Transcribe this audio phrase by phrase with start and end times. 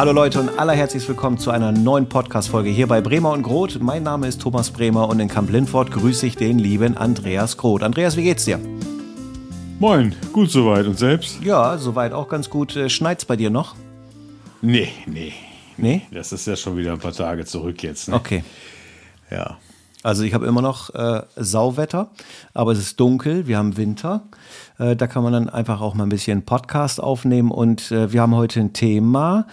[0.00, 3.82] Hallo Leute und allerherzlich willkommen zu einer neuen Podcast-Folge hier bei Bremer und Groth.
[3.82, 7.82] Mein Name ist Thomas Bremer und in Kamp Lindfort grüße ich den lieben Andreas Groth.
[7.82, 8.58] Andreas, wie geht's dir?
[9.78, 10.86] Moin, gut soweit.
[10.86, 11.42] Und selbst?
[11.42, 12.76] Ja, soweit auch ganz gut.
[12.76, 13.74] Äh, Schneit's bei dir noch?
[14.62, 15.34] Nee, nee.
[15.76, 16.00] Nee?
[16.10, 18.08] Das ist ja schon wieder ein paar Tage zurück jetzt.
[18.08, 18.14] Ne?
[18.14, 18.42] Okay.
[19.30, 19.58] Ja.
[20.02, 22.10] Also ich habe immer noch äh, Sauwetter,
[22.54, 24.22] aber es ist dunkel, wir haben Winter.
[24.78, 28.22] Äh, da kann man dann einfach auch mal ein bisschen Podcast aufnehmen und äh, wir
[28.22, 29.46] haben heute ein Thema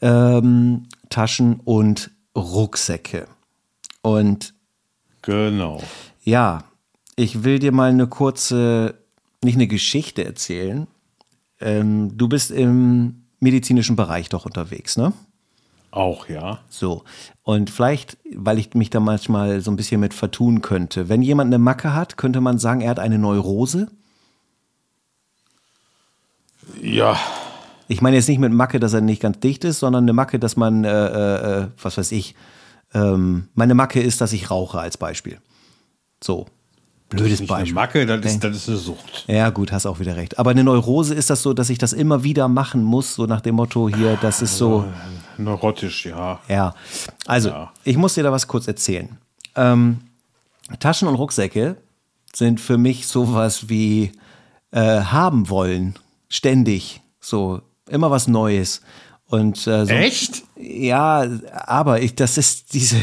[0.00, 3.26] ähm, Taschen und Rucksäcke.
[4.02, 4.54] Und
[5.22, 5.80] Genau.
[6.22, 6.64] ja,
[7.16, 8.98] ich will dir mal eine kurze,
[9.42, 10.86] nicht eine Geschichte erzählen.
[11.60, 15.12] Ähm, du bist im medizinischen Bereich doch unterwegs, ne?
[15.94, 16.58] Auch, ja.
[16.68, 17.04] So.
[17.44, 21.08] Und vielleicht, weil ich mich da manchmal so ein bisschen mit vertun könnte.
[21.08, 23.86] Wenn jemand eine Macke hat, könnte man sagen, er hat eine Neurose.
[26.82, 27.16] Ja.
[27.86, 30.40] Ich meine jetzt nicht mit Macke, dass er nicht ganz dicht ist, sondern eine Macke,
[30.40, 32.34] dass man, äh, äh, was weiß ich,
[32.92, 35.38] ähm, meine Macke ist, dass ich rauche als Beispiel.
[36.20, 36.46] So.
[37.16, 37.74] Blödes eine Beispiel.
[37.74, 39.24] Macke, das ist, das ist eine Sucht.
[39.26, 40.38] Ja, gut, hast auch wieder recht.
[40.38, 43.40] Aber eine Neurose ist das so, dass ich das immer wieder machen muss, so nach
[43.40, 44.84] dem Motto hier, das ist so.
[45.38, 46.38] Neurotisch, ja.
[46.48, 46.74] Ja,
[47.26, 47.72] also Ja.
[47.84, 49.18] ich muss dir da was kurz erzählen.
[49.56, 49.98] Ähm,
[50.80, 51.76] Taschen und Rucksäcke
[52.34, 54.12] sind für mich sowas wie
[54.70, 55.94] äh, haben wollen,
[56.28, 58.80] ständig, so immer was Neues.
[59.26, 60.42] Und äh, so, Echt?
[60.56, 61.26] Ja,
[61.66, 62.96] aber ich, das ist diese,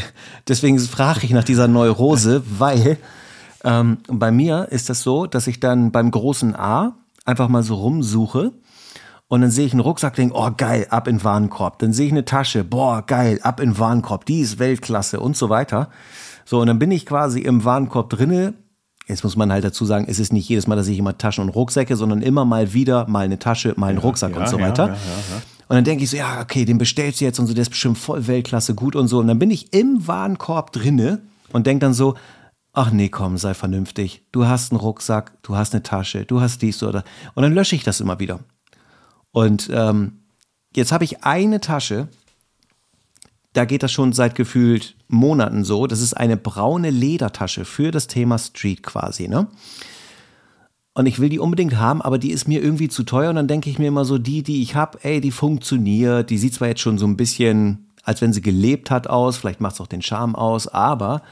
[0.48, 2.96] deswegen frage ich nach dieser Neurose, weil
[3.64, 7.76] ähm, bei mir ist das so, dass ich dann beim großen A einfach mal so
[7.76, 8.52] rumsuche
[9.32, 11.78] und dann sehe ich einen Rucksack, denke, oh geil, ab in den Warenkorb.
[11.78, 15.38] Dann sehe ich eine Tasche, boah geil, ab in den Warenkorb, die ist Weltklasse und
[15.38, 15.88] so weiter.
[16.44, 18.52] So, und dann bin ich quasi im Warenkorb drinne.
[19.06, 21.44] Jetzt muss man halt dazu sagen, es ist nicht jedes Mal, dass ich immer Taschen
[21.44, 24.58] und Rucksäcke, sondern immer mal wieder mal eine Tasche, mal einen Rucksack ja, und so
[24.58, 24.88] ja, weiter.
[24.88, 24.96] ja, ja,
[25.30, 25.42] ja.
[25.68, 27.70] Und dann denke ich so, ja, okay, den bestellst du jetzt und so, der ist
[27.70, 29.20] bestimmt voll Weltklasse gut und so.
[29.20, 31.22] Und dann bin ich im Warenkorb drinne
[31.52, 32.16] und denke dann so,
[32.72, 34.22] ach nee, komm, sei vernünftig.
[34.32, 37.04] Du hast einen Rucksack, du hast eine Tasche, du hast dies oder.
[37.34, 38.40] Und dann lösche ich das immer wieder.
[39.30, 40.20] Und ähm,
[40.74, 42.08] jetzt habe ich eine Tasche,
[43.52, 45.86] da geht das schon seit gefühlt Monaten so.
[45.86, 49.48] Das ist eine braune Ledertasche für das Thema Street quasi, ne?
[50.94, 53.30] Und ich will die unbedingt haben, aber die ist mir irgendwie zu teuer.
[53.30, 56.28] Und dann denke ich mir immer so, die, die ich habe, ey, die funktioniert.
[56.28, 59.36] Die sieht zwar jetzt schon so ein bisschen, als wenn sie gelebt hat aus.
[59.36, 60.68] Vielleicht macht es auch den Charme aus.
[60.68, 61.22] Aber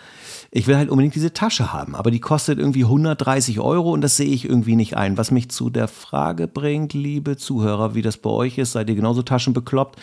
[0.50, 1.94] ich will halt unbedingt diese Tasche haben.
[1.94, 5.18] Aber die kostet irgendwie 130 Euro und das sehe ich irgendwie nicht ein.
[5.18, 8.72] Was mich zu der Frage bringt, liebe Zuhörer, wie das bei euch ist.
[8.72, 9.98] Seid ihr genauso taschenbekloppt?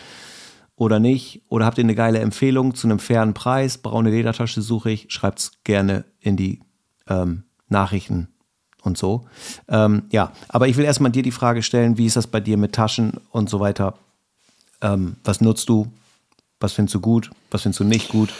[0.78, 1.42] oder nicht?
[1.48, 3.78] Oder habt ihr eine geile Empfehlung zu einem fairen Preis?
[3.78, 5.06] Braune Ledertasche suche ich.
[5.08, 6.60] Schreibt's gerne in die
[7.08, 8.28] ähm, Nachrichten
[8.82, 9.26] und so.
[9.68, 12.56] Ähm, ja, aber ich will erstmal dir die Frage stellen, wie ist das bei dir
[12.56, 13.94] mit Taschen und so weiter?
[14.80, 15.88] Ähm, was nutzt du?
[16.60, 17.30] Was findest du gut?
[17.50, 18.32] Was findest du nicht gut?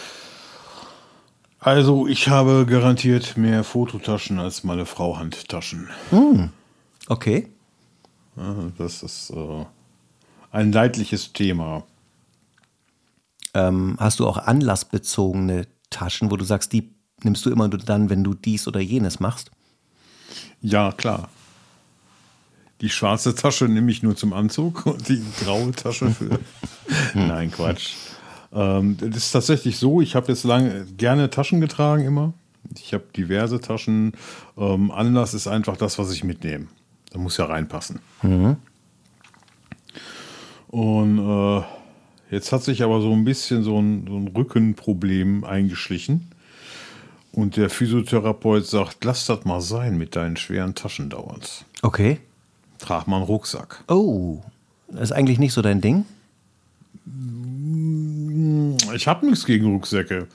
[1.59, 5.89] Also, ich habe garantiert mehr Fototaschen als meine Frau Handtaschen.
[7.07, 7.47] Okay.
[8.37, 9.65] Ja, Das ist äh,
[10.51, 11.83] ein leidliches Thema.
[13.53, 16.91] Ähm, hast du auch anlassbezogene Taschen, wo du sagst, die
[17.23, 19.51] nimmst du immer nur dann, wenn du dies oder jenes machst?
[20.61, 21.29] Ja, klar.
[22.81, 26.39] Die schwarze Tasche nehme ich nur zum Anzug und die graue Tasche für.
[27.13, 27.95] Nein, Quatsch.
[28.53, 32.33] Ähm, das ist tatsächlich so, ich habe jetzt lange gerne Taschen getragen immer.
[32.77, 34.13] Ich habe diverse Taschen.
[34.57, 36.67] Ähm, Anlass ist einfach das, was ich mitnehme.
[37.11, 37.99] Da muss ja reinpassen.
[40.67, 41.63] Und äh,
[42.29, 46.29] jetzt hat sich aber so ein bisschen so ein, so ein Rückenproblem eingeschlichen.
[47.31, 51.65] Und der Physiotherapeut sagt, lass das mal sein mit deinen schweren Taschen dauernd.
[51.81, 52.19] Okay.
[52.79, 53.83] Trag mal einen Rucksack.
[53.87, 54.41] Oh,
[54.87, 56.05] das ist eigentlich nicht so dein Ding?
[58.95, 60.27] Ich habe nichts gegen Rucksäcke.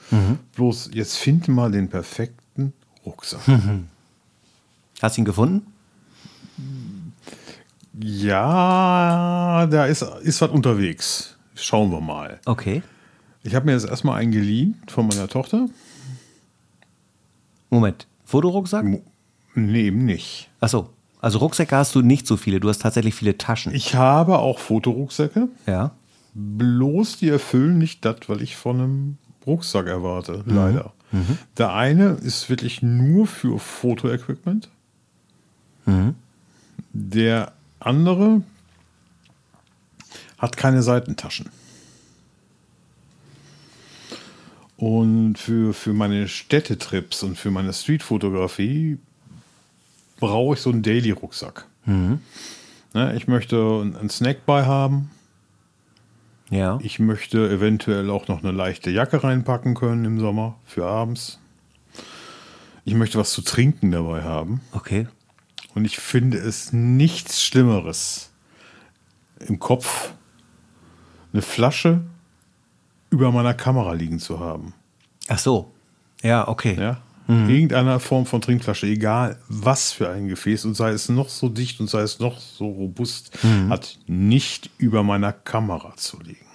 [0.55, 2.73] Bloß jetzt find mal den perfekten
[3.05, 3.41] Rucksack.
[5.01, 5.65] Hast du ihn gefunden?
[7.99, 11.37] Ja, da ist, ist was unterwegs.
[11.55, 12.39] Schauen wir mal.
[12.45, 12.81] Okay.
[13.43, 15.67] Ich habe mir jetzt erstmal einen geliehen von meiner Tochter.
[17.69, 18.07] Moment.
[18.25, 18.85] Fotorucksack?
[19.53, 20.49] Nee, eben nicht.
[20.59, 20.89] Achso.
[21.21, 22.59] Also Rucksäcke hast du nicht so viele.
[22.59, 23.73] Du hast tatsächlich viele Taschen.
[23.73, 25.47] Ich habe auch Fotorucksäcke.
[25.65, 25.91] ja.
[26.35, 29.17] Bloß die erfüllen nicht das, was ich von einem
[29.47, 30.91] Rucksack erwarte, leider.
[31.57, 34.69] Der eine ist wirklich nur für Fotoequipment.
[36.91, 38.41] Der andere
[40.37, 41.49] hat keine Seitentaschen.
[44.77, 48.97] Und für, für meine Städtetrips und für meine Streetfotografie
[50.19, 51.65] brauche ich so einen Daily-Rucksack.
[52.93, 53.57] Ne, ich möchte
[53.99, 55.11] einen Snack bei haben.
[56.49, 56.79] Ja.
[56.81, 61.39] Ich möchte eventuell auch noch eine leichte Jacke reinpacken können im Sommer für abends.
[62.83, 64.61] Ich möchte was zu trinken dabei haben.
[64.71, 65.07] Okay.
[65.73, 68.31] Und ich finde es nichts Schlimmeres
[69.39, 70.13] im Kopf,
[71.33, 72.01] eine Flasche
[73.09, 74.73] über meiner Kamera liegen zu haben.
[75.27, 75.71] Ach so.
[76.21, 76.75] Ja, okay.
[76.79, 77.01] Ja?
[77.27, 81.79] Irgendeiner Form von Trinkflasche, egal was für ein Gefäß und sei es noch so dicht
[81.79, 83.31] und sei es noch so robust,
[83.69, 86.45] hat nicht über meiner Kamera zu liegen.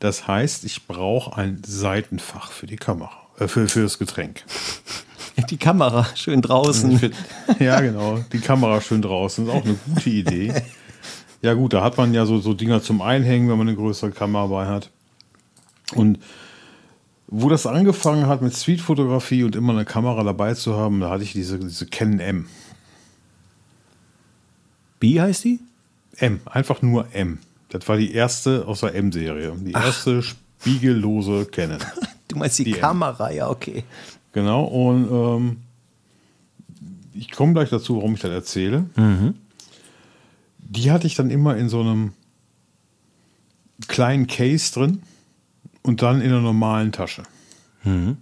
[0.00, 4.44] Das heißt, ich brauche ein Seitenfach für die Kamera, äh, für, für das Getränk.
[5.50, 6.98] Die Kamera schön draußen.
[6.98, 7.14] Find-
[7.58, 8.24] ja, genau.
[8.32, 10.54] Die Kamera schön draußen ist auch eine gute Idee.
[11.42, 14.12] Ja, gut, da hat man ja so, so Dinger zum Einhängen, wenn man eine größere
[14.12, 14.90] Kamera bei hat.
[15.94, 16.18] Und
[17.28, 21.24] wo das angefangen hat mit Streetfotografie und immer eine Kamera dabei zu haben, da hatte
[21.24, 22.46] ich diese, diese Canon M.
[25.00, 25.60] Wie heißt die?
[26.18, 27.38] M, einfach nur M.
[27.68, 29.52] Das war die erste aus der M-Serie.
[29.58, 31.78] Die erste spiegellose Canon.
[32.28, 32.80] Du meinst die, Die M.
[32.80, 33.84] Kamera, ja, okay.
[34.32, 35.56] Genau, und ähm,
[37.14, 38.84] ich komme gleich dazu, warum ich das erzähle.
[40.58, 42.12] Die hatte ich dann immer in so einem
[43.86, 45.02] kleinen Case drin
[45.86, 47.22] und dann in einer normalen Tasche.
[47.84, 48.16] Und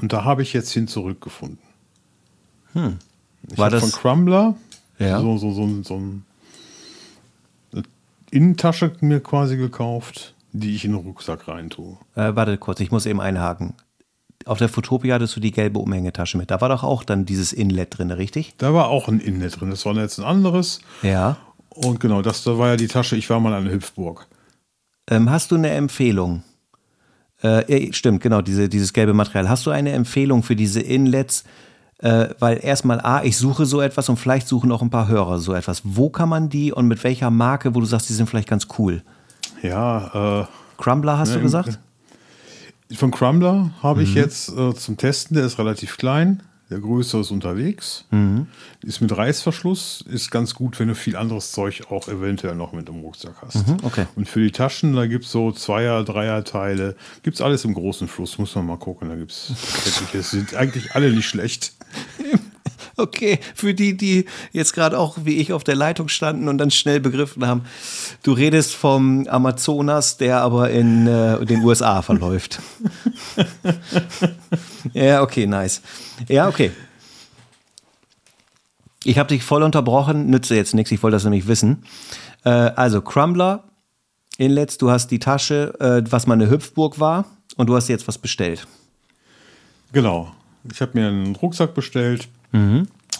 [0.00, 1.58] da habe ich jetzt hin zurückgefunden.
[2.74, 4.56] Ich War habe das- von Crumbler
[4.98, 5.20] Ja.
[5.20, 6.24] so, so, so, so ein-
[7.72, 7.82] eine
[8.30, 11.96] Innentasche mir quasi gekauft, die ich in den Rucksack reintue.
[12.14, 13.74] Äh, warte kurz, ich muss eben einhaken.
[14.44, 16.50] Auf der Fotopia hattest du die gelbe Umhängetasche mit.
[16.50, 18.54] Da war doch auch dann dieses Inlet drin, richtig?
[18.58, 19.70] Da war auch ein Inlet drin.
[19.70, 20.80] Das war jetzt ein anderes.
[21.02, 21.36] Ja.
[21.70, 24.26] Und genau, das da war ja die Tasche, ich war mal an der Hüpfburg.
[25.10, 26.42] Ähm, hast du eine Empfehlung?
[27.42, 29.48] Äh, stimmt, genau, diese, dieses gelbe Material.
[29.48, 31.44] Hast du eine Empfehlung für diese Inlets?
[32.00, 35.38] Äh, weil erstmal, A, ich suche so etwas und vielleicht suchen auch ein paar Hörer
[35.40, 35.82] so etwas.
[35.84, 38.68] Wo kann man die und mit welcher Marke, wo du sagst, die sind vielleicht ganz
[38.78, 39.02] cool?
[39.62, 40.46] Ja, äh,
[40.80, 41.78] Crumbler hast du Ja, gesagt?
[42.94, 47.30] von Crumbler habe ich jetzt äh, zum Testen, der ist relativ klein, der größere ist
[47.30, 48.04] unterwegs,
[48.84, 52.88] ist mit Reißverschluss, ist ganz gut, wenn du viel anderes Zeug auch eventuell noch mit
[52.88, 53.64] im Rucksack hast.
[53.82, 54.06] okay.
[54.16, 58.06] Und für die Taschen, da gibt es so Zweier-, Dreier-Teile, gibt es alles im großen
[58.08, 59.32] Fluss, muss man mal gucken, da gibt
[60.12, 61.72] es sind eigentlich alle nicht schlecht.
[62.96, 66.70] Okay, für die, die jetzt gerade auch wie ich auf der Leitung standen und dann
[66.70, 67.62] schnell begriffen haben,
[68.22, 72.60] du redest vom Amazonas, der aber in äh, den USA verläuft.
[74.92, 75.82] ja, okay, nice.
[76.28, 76.72] Ja, okay.
[79.04, 81.84] Ich habe dich voll unterbrochen, nütze jetzt nichts, ich wollte das nämlich wissen.
[82.44, 83.64] Äh, also, Crumbler,
[84.38, 87.24] Inlets, du hast die Tasche, äh, was mal eine Hüpfburg war,
[87.56, 88.66] und du hast jetzt was bestellt.
[89.92, 90.32] Genau.
[90.70, 92.28] Ich habe mir einen Rucksack bestellt,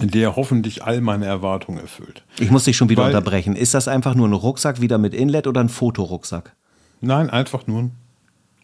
[0.01, 2.23] der hoffentlich all meine Erwartungen erfüllt.
[2.39, 3.57] Ich muss dich schon wieder Weil- unterbrechen.
[3.57, 6.55] Ist das einfach nur ein Rucksack wieder mit Inlet oder ein Fotorucksack?
[7.01, 7.91] Nein, einfach nur ein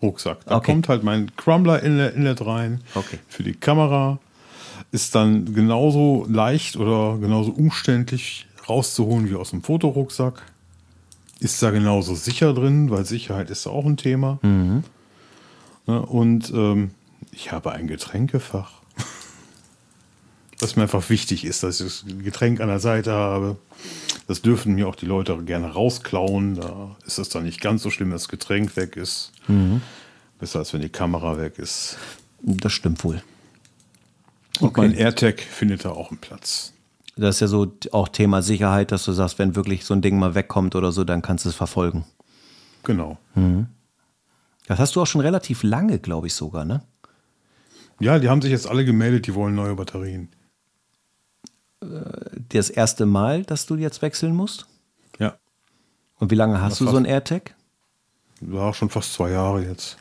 [0.02, 0.38] Rucksack.
[0.46, 0.72] Da Okay.
[0.72, 3.18] kommt halt mein Crumbler Inlet, Inlet rein Okay.
[3.28, 4.18] für die Kamera.
[4.92, 10.42] Ist dann genauso leicht oder genauso umständlich rauszuholen wie aus dem Fotorucksack.
[11.40, 14.38] Ist da genauso sicher drin, weil Sicherheit ist auch ein Thema.
[14.42, 14.82] Ne,
[15.86, 16.92] und ähm,
[17.32, 18.72] ich habe ein Getränkefach.
[20.60, 23.56] Was mir einfach wichtig ist, dass ich das Getränk an der Seite habe.
[24.26, 26.54] Das dürfen mir auch die Leute gerne rausklauen.
[26.54, 29.32] Da ist es dann nicht ganz so schlimm, wenn das Getränk weg ist.
[30.38, 31.98] Besser als wenn die Kamera weg ist.
[32.40, 33.22] Das stimmt wohl.
[34.60, 36.72] Und mein AirTag findet da auch einen Platz.
[37.16, 40.18] Das ist ja so auch Thema Sicherheit, dass du sagst, wenn wirklich so ein Ding
[40.18, 42.04] mal wegkommt oder so, dann kannst du es verfolgen.
[42.84, 43.18] Genau.
[44.66, 46.82] Das hast du auch schon relativ lange, glaube ich sogar, ne?
[48.00, 50.28] Ja, die haben sich jetzt alle gemeldet, die wollen neue Batterien.
[52.50, 54.66] Das erste Mal, dass du jetzt wechseln musst?
[55.18, 55.34] Ja,
[56.18, 56.92] Und wie lange hast du fast.
[56.92, 57.54] so ein AirTag?
[58.40, 59.96] war schon fast zwei Jahre jetzt.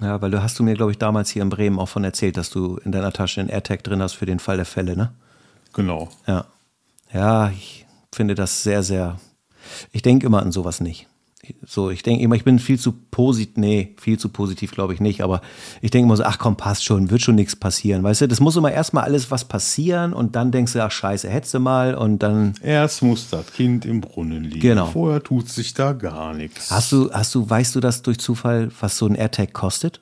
[0.00, 2.36] Ja, weil du hast du mir, glaube ich, damals hier in Bremen auch von erzählt,
[2.36, 5.12] dass du in deiner Tasche einen AirTag drin hast für den Fall der Fälle, ne?
[5.72, 6.08] Genau.
[6.26, 6.44] Ja.
[7.12, 9.18] Ja, ich finde das sehr, sehr.
[9.90, 11.08] Ich denke immer an sowas nicht.
[11.64, 15.00] So, ich denke immer, ich bin viel zu positiv, nee, viel zu positiv glaube ich
[15.00, 15.40] nicht, aber
[15.80, 18.02] ich denke immer so, ach komm, passt schon, wird schon nichts passieren.
[18.02, 21.30] Weißt du, das muss immer erstmal alles was passieren und dann denkst du, ach scheiße,
[21.30, 22.54] hättest du mal und dann.
[22.60, 24.60] Erst muss das Kind im Brunnen liegen.
[24.60, 24.86] Genau.
[24.86, 26.72] Vorher tut sich da gar nichts.
[26.72, 30.00] Hast du, hast du, weißt du das durch Zufall, was so ein AirTag kostet?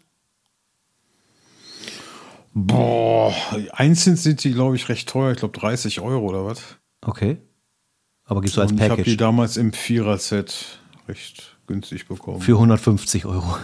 [2.55, 3.35] Boah,
[3.73, 5.33] einzeln sind die, glaube ich, recht teuer.
[5.33, 6.62] Ich glaube 30 Euro oder was.
[7.02, 7.37] Okay.
[8.25, 12.40] Aber gibst du als Und ich habe die Package damals im Vierer-Set recht günstig bekommen.
[12.40, 13.56] für 150 Euro.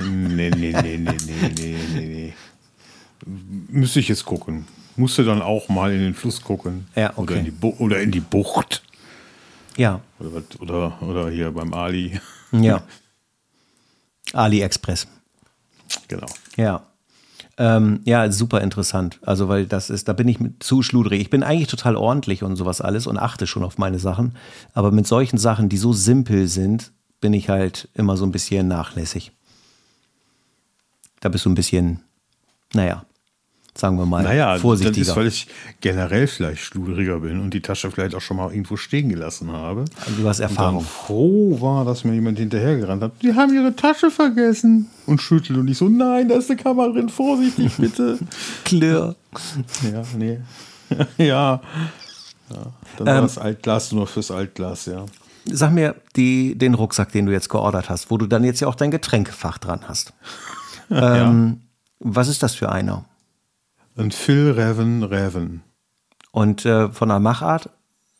[0.00, 2.34] Nee, nee, nee, nee, nee, nee, nee, nee.
[3.68, 4.66] Müsste ich jetzt gucken.
[4.96, 6.86] Musste dann auch mal in den Fluss gucken.
[6.94, 7.20] Ja, okay.
[7.20, 8.82] Oder in die, Bu oder in die Bucht.
[9.76, 10.00] Ja.
[10.18, 12.20] Oder, oder, oder hier beim Ali.
[12.52, 12.82] Ja.
[14.32, 15.06] AliExpress.
[16.08, 16.26] Genau.
[16.56, 16.86] Ja.
[17.62, 19.20] Ähm, ja, super interessant.
[19.22, 21.20] Also, weil das ist, da bin ich zu schludrig.
[21.20, 24.34] Ich bin eigentlich total ordentlich und sowas alles und achte schon auf meine Sachen.
[24.74, 26.90] Aber mit solchen Sachen, die so simpel sind,
[27.20, 29.30] bin ich halt immer so ein bisschen nachlässig.
[31.20, 32.00] Da bist du ein bisschen,
[32.72, 33.04] naja,
[33.74, 34.98] sagen wir mal, Naja, vorsichtiger.
[35.00, 35.46] das ist, weil ich
[35.80, 39.84] generell vielleicht schludriger bin und die Tasche vielleicht auch schon mal irgendwo stehen gelassen habe.
[40.18, 40.82] du hast Und Erfahrung.
[40.84, 43.12] froh war, dass mir jemand hinterhergerannt hat.
[43.22, 44.90] Die haben ihre Tasche vergessen.
[45.06, 48.18] Und schüttelt und ich so, nein, da ist eine Kamera drin, vorsichtig bitte.
[48.64, 49.16] Klirr.
[49.90, 50.40] ja, nee.
[51.18, 51.26] ja.
[51.26, 51.60] ja.
[52.98, 55.06] Dann war Ähm, das Altglas nur fürs Altglas, ja.
[55.46, 58.68] Sag mir die, den Rucksack, den du jetzt geordert hast, wo du dann jetzt ja
[58.68, 60.12] auch dein Getränkefach dran hast.
[60.90, 61.62] ähm,
[61.98, 63.06] Was ist das für einer?
[63.96, 65.62] Ein Phil Raven Raven.
[66.30, 67.68] Und äh, von der Machart,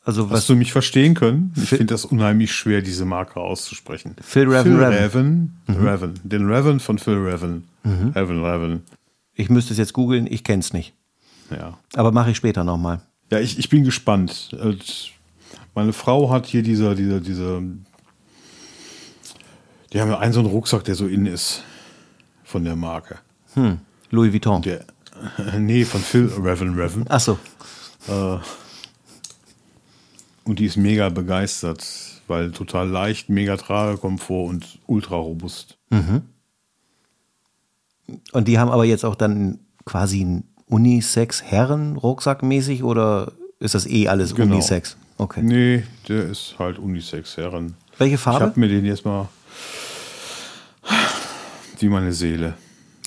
[0.05, 1.53] also was Hast du mich verstehen können?
[1.55, 4.15] Ich finde das unheimlich schwer, diese Marke auszusprechen.
[4.21, 5.57] Phil Raven Phil Raven.
[5.65, 5.75] Mhm.
[5.75, 5.87] Raven.
[5.87, 6.13] Raven.
[6.23, 7.63] Den Raven von Phil Raven.
[7.85, 8.81] Raven Raven.
[9.33, 10.93] Ich müsste es jetzt googeln, ich kenne es nicht.
[11.49, 11.77] Ja.
[11.95, 13.01] Aber mache ich später nochmal.
[13.31, 14.55] Ja, ich, ich bin gespannt.
[14.61, 14.75] Äh,
[15.73, 17.61] Meine Frau hat hier diese, diese, diese.
[19.91, 21.63] Die haben ja einen so einen Rucksack, der so in ist.
[22.43, 23.19] Von der Marke.
[24.11, 24.61] Louis Vuitton.
[24.61, 24.85] Der,
[25.59, 27.05] nee, von Phil Raven Raven.
[27.09, 27.37] Ach so.
[30.45, 31.85] Und die ist mega begeistert,
[32.27, 35.77] weil total leicht, mega Tragekomfort und ultra robust.
[38.31, 44.07] Und die haben aber jetzt auch dann quasi einen Unisex-Herren-Rucksack mäßig oder ist das eh
[44.09, 44.55] alles Genau.
[44.55, 44.97] Unisex?
[45.17, 45.41] Okay.
[45.43, 47.75] Nee, der ist halt Unisex, Herren.
[47.97, 48.45] Welche Ich Farbe?
[48.47, 49.29] habe mir den jetzt mal.
[51.79, 52.55] Wie meine Seele.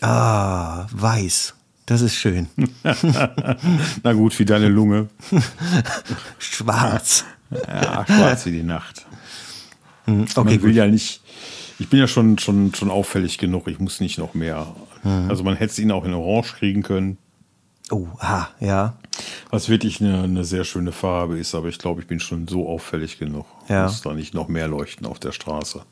[0.00, 1.54] Ah, weiß.
[1.86, 2.48] Das ist schön.
[4.02, 5.08] Na gut, wie deine Lunge.
[6.38, 7.24] Schwarz.
[7.50, 9.06] Ja, schwarz wie die Nacht.
[10.06, 10.74] Okay, Man will gut.
[10.74, 11.20] ja nicht.
[11.78, 13.68] Ich bin ja schon, schon, schon auffällig genug.
[13.68, 14.66] Ich muss nicht noch mehr.
[15.04, 15.26] Mhm.
[15.28, 17.18] Also man hätte ihn auch in Orange kriegen können,
[17.90, 18.96] Oh, ah, ja.
[19.50, 21.54] was wirklich eine, eine sehr schöne Farbe ist.
[21.54, 23.46] Aber ich glaube, ich bin schon so auffällig genug.
[23.68, 23.84] Ja.
[23.84, 25.82] Muss da nicht noch mehr leuchten auf der Straße.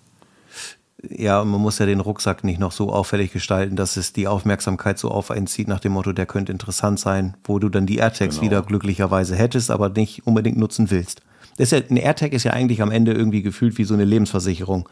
[1.10, 4.98] Ja, man muss ja den Rucksack nicht noch so auffällig gestalten, dass es die Aufmerksamkeit
[4.98, 7.96] so auf einen zieht, nach dem Motto, der könnte interessant sein, wo du dann die
[7.98, 8.42] AirTags Genau.
[8.50, 11.20] wieder glücklicherweise hättest, aber nicht unbedingt nutzen willst.
[11.56, 14.04] Das ist ja, ein AirTag ist ja eigentlich am Ende irgendwie gefühlt wie so eine
[14.04, 14.88] Lebensversicherung.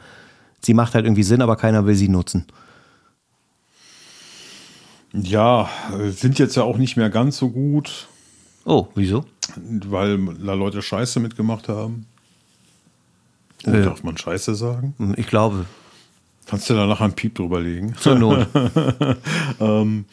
[0.60, 2.46] Sie macht halt irgendwie Sinn, aber keiner will sie nutzen.
[5.12, 5.68] Ja,
[6.10, 8.08] sind jetzt ja auch nicht mehr ganz so gut,
[8.64, 9.24] Oh, wieso?
[9.56, 12.06] weil da Leute Scheiße mitgemacht haben.
[13.64, 13.82] Äh.
[13.82, 14.94] Darf man Scheiße sagen?
[15.16, 15.66] Ich glaube,
[16.46, 17.94] Kannst du da nachher einen Piep drüber legen?
[17.96, 18.46] zur Not.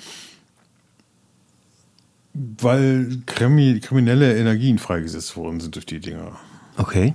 [2.33, 6.37] Weil krimi kriminelle Energien freigesetzt worden sind durch die Dinger.
[6.77, 7.13] Okay.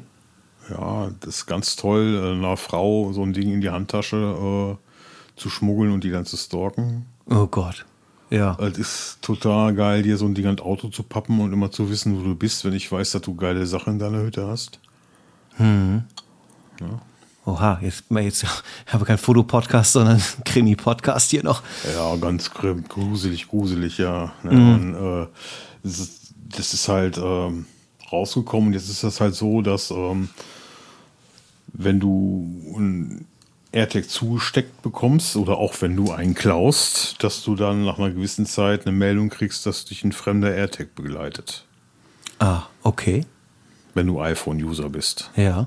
[0.70, 5.40] Ja, das ist ganz toll, äh, einer Frau so ein Ding in die Handtasche äh,
[5.40, 7.06] zu schmuggeln und die dann zu stalken.
[7.28, 7.86] Oh Gott.
[8.30, 8.56] Ja.
[8.60, 11.70] Es ist total geil, dir so ein Ding an das Auto zu pappen und immer
[11.70, 14.46] zu wissen, wo du bist, wenn ich weiß, dass du geile Sachen in deiner Hütte
[14.46, 14.80] hast.
[17.46, 18.46] Oha, jetzt, jetzt
[18.86, 21.62] habe keinen Fotopodcast, sondern Krimi-Podcast hier noch.
[21.94, 24.32] Ja, ganz gr- gruselig, gruselig, ja.
[24.42, 24.50] Ne?
[24.50, 25.26] Und, äh,
[25.82, 27.66] das, ist, das ist halt ähm,
[28.10, 28.72] rausgekommen.
[28.72, 30.30] Jetzt ist das halt so, dass ähm,
[31.74, 33.26] wenn du ein
[33.72, 38.46] AirTag zugesteckt bekommst oder auch wenn du einen klaust, dass du dann nach einer gewissen
[38.46, 41.64] Zeit eine Meldung kriegst, dass dich ein fremder AirTag begleitet,
[42.38, 43.26] Ah, okay.
[43.94, 45.30] wenn du iPhone-User bist.
[45.36, 45.66] Ja.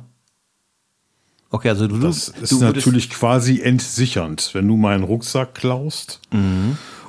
[1.49, 6.19] Okay, also du, Das du ist natürlich quasi entsichernd, wenn du meinen Rucksack klaust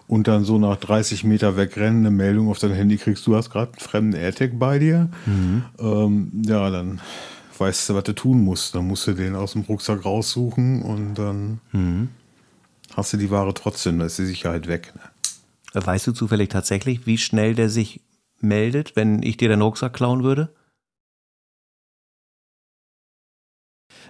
[0.07, 3.51] und dann so nach 30 Meter wegrennen eine Meldung auf dein Handy kriegst, du hast
[3.51, 5.09] gerade einen fremden AirTag bei dir.
[5.79, 7.01] Ähm, ja, dann
[7.59, 8.75] weißt du, was du tun musst.
[8.75, 11.61] Dann musst du den aus dem Rucksack raussuchen und dann
[12.95, 14.93] hast du die Ware trotzdem, da ist die Sicherheit weg.
[14.95, 15.03] Ne?
[15.85, 18.01] Weißt du zufällig tatsächlich, wie schnell der sich
[18.41, 20.55] meldet, wenn ich dir den Rucksack klauen würde?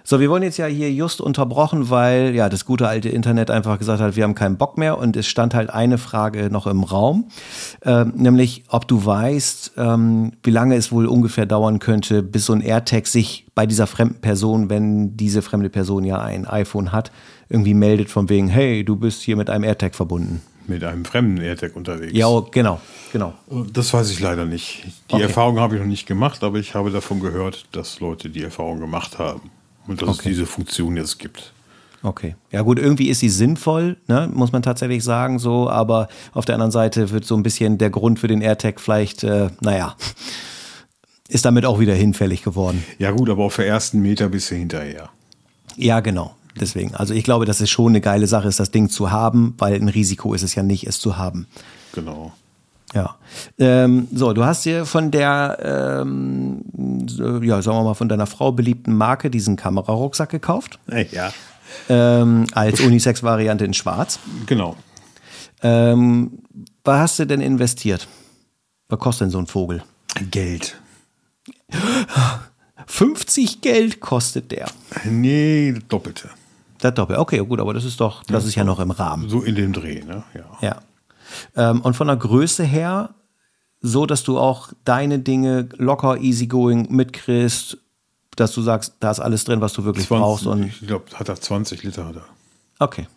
[0.09, 3.77] So, wir wurden jetzt ja hier just unterbrochen, weil ja das gute alte Internet einfach
[3.77, 6.81] gesagt hat, wir haben keinen Bock mehr und es stand halt eine Frage noch im
[6.81, 7.29] Raum,
[7.85, 12.53] ähm, nämlich ob du weißt, ähm, wie lange es wohl ungefähr dauern könnte, bis so
[12.53, 17.11] ein AirTag sich bei dieser fremden Person, wenn diese fremde Person ja ein iPhone hat,
[17.47, 20.41] irgendwie meldet von wegen, hey, du bist hier mit einem AirTag verbunden.
[20.65, 22.13] Mit einem fremden AirTag unterwegs.
[22.17, 22.81] Ja, oh, genau,
[23.13, 23.35] genau.
[23.71, 24.85] Das weiß ich leider nicht.
[25.11, 25.21] Die Okay.
[25.21, 28.79] Erfahrung habe ich noch nicht gemacht, aber ich habe davon gehört, dass Leute die Erfahrung
[28.79, 29.51] gemacht haben.
[29.89, 30.29] Und dass es Okay.
[30.29, 31.51] diese Funktion jetzt gibt.
[32.03, 32.35] Okay.
[32.51, 34.29] Ja gut, irgendwie ist sie sinnvoll, ne?
[34.33, 37.89] muss man tatsächlich sagen so, aber auf der anderen Seite wird so ein bisschen der
[37.89, 39.95] Grund für den AirTag vielleicht, äh, naja,
[41.27, 42.83] ist damit auch wieder hinfällig geworden.
[42.99, 45.09] Ja, gut, aber auf der ersten Meter bist du hinterher.
[45.75, 46.35] Ja, genau.
[46.59, 46.95] Deswegen.
[46.95, 49.75] Also ich glaube, dass es schon eine geile Sache ist, das Ding zu haben, weil
[49.75, 51.47] ein Risiko ist es ja nicht, es zu haben.
[51.93, 52.33] Genau.
[52.93, 53.15] Ja.
[53.57, 56.61] Ähm, so, du hast dir von der, ähm,
[57.43, 60.79] ja, sagen wir mal, von deiner Frau beliebten Marke diesen Kamerarucksack gekauft.
[61.11, 61.31] Ja.
[61.87, 64.17] Ähm, als Unisex-Variante in Schwarz.
[64.47, 64.75] Genau.
[65.61, 66.39] Ähm,
[66.83, 68.07] was hast du denn investiert?
[68.87, 69.83] Was kostet denn so ein Vogel?
[70.31, 70.81] Geld.
[72.87, 74.65] 50 Geld kostet der.
[75.05, 76.29] Nee, das Doppelte.
[76.79, 77.17] Das Doppel.
[77.17, 79.29] Okay, gut, aber das ist doch, das ist ja noch im Rahmen.
[79.29, 80.23] So in dem Dreh, ne?
[80.33, 80.57] Ja.
[80.61, 80.81] Ja.
[81.55, 83.15] Ähm, und von der Größe her,
[83.81, 87.77] so dass du auch deine Dinge locker, easygoing mitkriegst,
[88.35, 90.45] dass du sagst, da ist alles drin, was du wirklich 20, brauchst.
[90.47, 92.25] Und ich glaube, hat er 20 Liter hat er.
[92.79, 93.07] okay.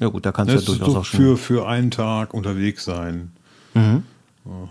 [0.00, 1.20] Ja gut, da kannst du Das ja ist durchaus doch auch schon.
[1.20, 3.30] für, für einen Tag unterwegs sein.
[3.74, 4.02] Mhm.
[4.44, 4.68] Ja.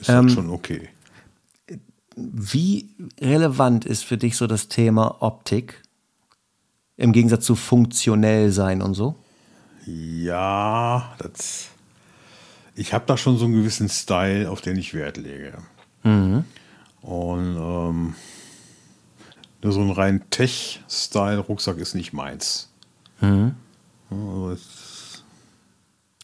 [0.00, 0.88] Ist Ähm, das schon okay.
[2.16, 2.88] Wie
[3.20, 5.82] relevant ist für dich so das Thema Optik
[6.96, 9.14] im Gegensatz zu funktionell sein und so?
[9.86, 11.68] Ja, das.
[12.74, 15.52] Ich habe da schon so einen gewissen Style, auf den ich Wert lege.
[16.04, 16.44] Mhm.
[17.02, 18.14] Und ähm,
[19.62, 22.70] nur so ein rein Tech-Style-Rucksack ist nicht meins.
[23.20, 23.54] Mhm.
[24.10, 24.56] Also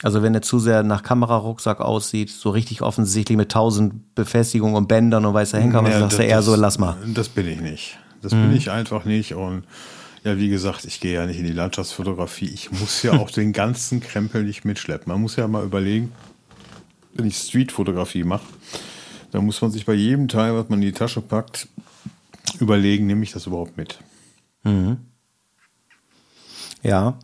[0.03, 4.89] Also wenn der zu sehr nach Kamerarucksack aussieht, so richtig offensichtlich mit tausend Befestigungen und
[4.89, 6.97] Bändern und weißer Henker, was Ja, sagst du eher so, lass mal.
[7.15, 7.99] Das bin ich nicht.
[8.23, 8.49] Das Mhm.
[8.49, 9.35] bin ich einfach nicht.
[9.35, 9.65] Und
[10.29, 12.49] ja, wie gesagt, ich gehe ja nicht in die Landschaftsfotografie.
[12.49, 15.11] Ich muss ja auch den ganzen Krempel nicht mitschleppen.
[15.13, 16.13] Man muss ja mal überlegen,
[17.15, 18.47] wenn ich Streetfotografie mache,
[19.33, 21.69] dann muss man sich bei jedem Teil, was man in die Tasche packt,
[22.61, 23.99] überlegen, nehme ich das überhaupt mit?
[26.83, 27.19] Ja,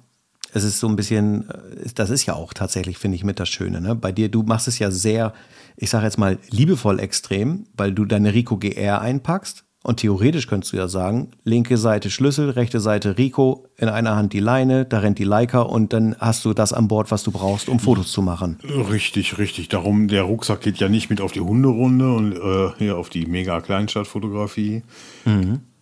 [0.53, 3.49] es ist so ein bisschen, äh, das ist ja auch tatsächlich, finde ich, mit das
[3.49, 3.81] Schöne.
[3.81, 3.95] Ne?
[3.95, 5.35] Bei dir, du machst es ja sehr,
[5.77, 9.64] ich sage jetzt mal, liebevoll extrem, weil du deine Rico GR einpackst.
[9.87, 14.33] Und theoretisch könntest du ja sagen, linke Seite Schlüssel, rechte Seite Rico, in einer Hand
[14.33, 17.31] die Leine, da rennt die Leica und dann hast du das an Bord, was du
[17.31, 18.59] brauchst, um Fotos zu machen.
[18.91, 19.69] Richtig, richtig.
[19.69, 23.27] Darum, der Rucksack geht ja nicht mit auf die Hunderunde und äh, hier auf die
[23.27, 24.83] mega Kleinstadtfotografie.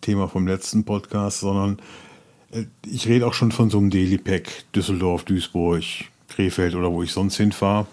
[0.01, 1.77] Thema vom letzten Podcast, sondern
[2.51, 5.83] äh, ich rede auch schon von so einem Daily Pack, Düsseldorf, Duisburg,
[6.27, 7.87] Krefeld oder wo ich sonst hinfahre.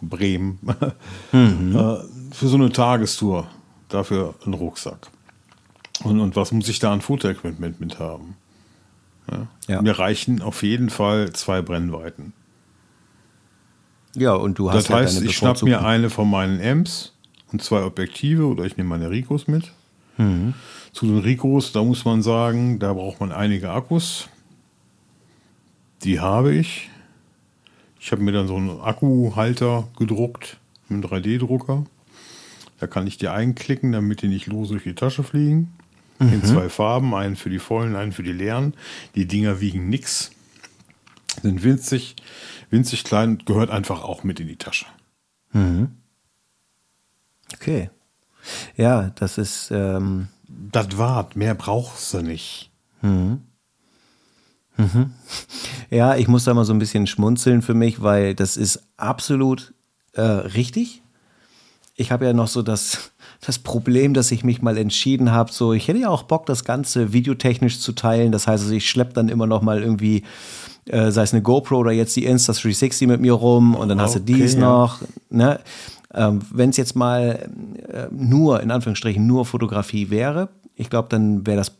[0.00, 0.58] Bremen.
[1.32, 1.96] äh,
[2.32, 3.48] für so eine Tagestour.
[3.88, 5.08] Dafür ein Rucksack.
[6.04, 8.36] Und, und was muss ich da an Fotoequipment mit haben?
[9.30, 9.46] Ja.
[9.68, 9.82] Ja.
[9.82, 12.32] Mir reichen auf jeden Fall zwei Brennweiten.
[14.14, 17.12] Ja, und du hast Das heißt, deine ich schnapp mir eine von meinen Amps
[17.52, 19.72] und zwei Objektive oder ich nehme meine Ricos mit.
[20.16, 20.54] Mhm.
[20.92, 24.28] Zu den Ricos, da muss man sagen, da braucht man einige Akkus.
[26.02, 26.90] Die habe ich.
[28.00, 31.84] Ich habe mir dann so einen Akkuhalter gedruckt mit einem 3D-Drucker.
[32.78, 35.74] Da kann ich die einklicken, damit die nicht los durch die Tasche fliegen.
[36.20, 38.74] In zwei Farben, einen für die vollen, einen für die leeren.
[39.14, 40.32] Die Dinger wiegen nix,
[41.42, 42.16] sind winzig,
[42.70, 44.86] winzig klein und gehört einfach auch mit in die Tasche.
[47.54, 47.90] Okay.
[48.76, 52.70] Ja, das ist, ähm, Das war's, mehr brauchst du nicht.
[55.90, 59.72] Ja, ich muss da mal so ein bisschen schmunzeln für mich, weil das ist absolut
[60.14, 61.02] äh, richtig.
[61.98, 65.72] Ich habe ja noch so das, das Problem, dass ich mich mal entschieden habe, so
[65.72, 68.30] ich hätte ja auch Bock, das Ganze videotechnisch zu teilen.
[68.32, 70.22] Das heißt, also ich schleppe dann immer noch mal irgendwie,
[70.86, 74.14] äh, sei es eine GoPro oder jetzt die Insta360 mit mir rum und dann hast
[74.14, 74.60] du dies ja.
[74.60, 75.00] noch.
[75.28, 75.58] Ne?
[76.14, 77.50] Ähm, Wenn es jetzt mal
[77.88, 81.72] äh, nur, in Anführungsstrichen, nur Fotografie wäre, ich glaube, dann wäre das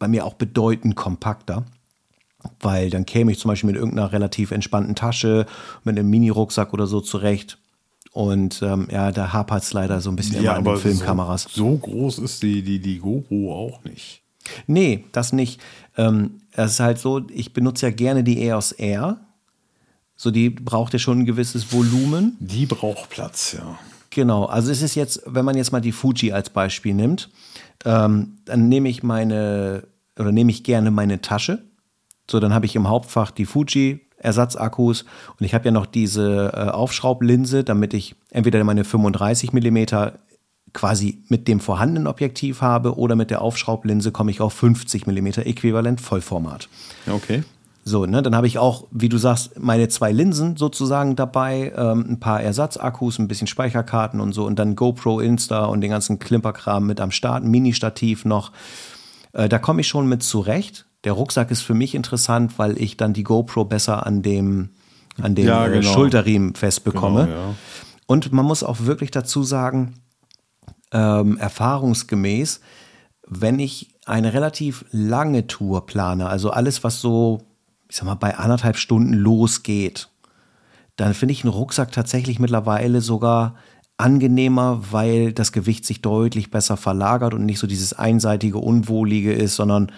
[0.00, 1.64] bei mir auch bedeutend kompakter
[2.60, 5.46] weil dann käme ich zum Beispiel mit irgendeiner relativ entspannten Tasche,
[5.84, 7.58] mit einem Mini-Rucksack oder so zurecht.
[8.12, 11.44] Und ähm, ja, da hapert es leider so ein bisschen immer an den Filmkameras.
[11.44, 14.22] So, so groß ist die, die, die GoPro auch nicht.
[14.66, 15.60] Nee, das nicht.
[15.96, 19.20] Ähm, es ist halt so, ich benutze ja gerne die EOS R.
[20.16, 22.36] So, die braucht ja schon ein gewisses Volumen.
[22.40, 23.78] Die braucht Platz, ja.
[24.10, 27.30] Genau, also es ist jetzt, wenn man jetzt mal die Fuji als Beispiel nimmt,
[27.84, 29.84] ähm, dann nehme ich meine,
[30.18, 31.62] oder nehme ich gerne meine Tasche.
[32.28, 35.04] So, dann habe ich im Hauptfach die Fuji, Ersatzakkus
[35.38, 40.20] und ich habe ja noch diese äh, Aufschraublinse, damit ich entweder meine 35 Millimeter
[40.72, 45.44] quasi mit dem vorhandenen Objektiv habe oder mit der Aufschraublinse komme ich auf 50 Millimeter
[45.46, 46.68] Äquivalent Vollformat.
[47.10, 47.42] Okay.
[47.82, 52.04] So, ne, dann habe ich auch, wie du sagst, meine zwei Linsen sozusagen dabei, ähm,
[52.10, 56.18] ein paar Ersatzakkus, ein bisschen Speicherkarten und so und dann GoPro, Insta und den ganzen
[56.18, 58.52] Klimperkram mit am Start, Mini-Stativ noch.
[59.32, 60.86] Äh, da komme ich schon mit zurecht.
[61.04, 64.70] Der Rucksack ist für mich interessant, weil ich dann die GoPro besser an dem,
[65.20, 65.92] an dem Ja, äh, genau.
[65.92, 67.26] Schulterriemen festbekomme.
[67.26, 67.54] Genau, ja.
[68.06, 69.94] Und man muss auch wirklich dazu sagen,
[70.92, 72.60] ähm, erfahrungsgemäß,
[73.26, 77.42] wenn ich eine relativ lange Tour plane, also alles, was so,
[77.88, 80.08] ich sag mal, bei anderthalb Stunden losgeht,
[80.96, 83.54] dann finde ich einen Rucksack tatsächlich mittlerweile sogar
[83.96, 89.56] angenehmer, weil das Gewicht sich deutlich besser verlagert und nicht so dieses einseitige, unwohlige ist,
[89.56, 89.92] sondern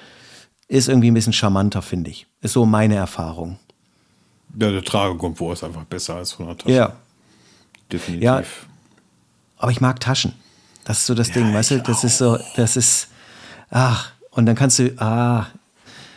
[0.72, 2.26] ist irgendwie ein bisschen charmanter, finde ich.
[2.40, 3.58] Ist so meine Erfahrung.
[4.58, 6.74] Ja, der Tragekomfort ist einfach besser als von der Tasche.
[6.74, 6.92] Ja.
[7.92, 8.24] Definitiv.
[8.24, 8.42] Ja.
[9.58, 10.32] Aber ich mag Taschen.
[10.84, 11.82] Das ist so das Ja, Ding, weißt du?
[11.82, 13.08] Das ist so, das ist,
[13.70, 15.46] ach, und dann kannst du, ah,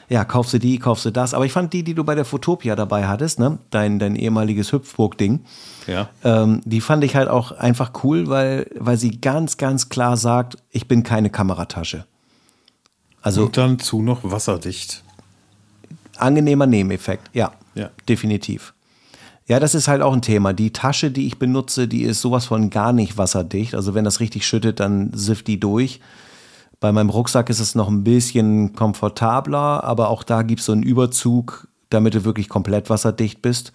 [0.08, 1.34] ja, kaufst du die, kaufst du das.
[1.34, 3.60] Aber ich fand die, die du bei der Fotopia dabei hattest, ne?
[3.72, 5.44] Dein, dein ehemaliges Hüpfburg-Ding.
[5.88, 6.10] Ja.
[6.24, 10.58] Ähm, die fand ich halt auch einfach cool, weil, weil sie ganz, ganz klar sagt,
[10.72, 12.06] ich bin keine Kameratasche.
[13.26, 15.04] Also Und dann zu noch wasserdicht.
[16.18, 17.90] angenehmer Nebeneffekt, ja, Ja.
[18.08, 18.74] definitiv.
[19.48, 20.54] Ja, das ist halt auch ein Thema.
[20.54, 23.76] Die Tasche, die ich benutze, die ist sowas von gar nicht wasserdicht.
[23.76, 26.00] Also wenn das richtig schüttet, dann sifft die durch.
[26.80, 30.72] Bei meinem Rucksack ist es noch ein bisschen komfortabler, aber auch da gibt es so
[30.72, 33.72] einen Überzug, damit du wirklich komplett wasserdicht bist.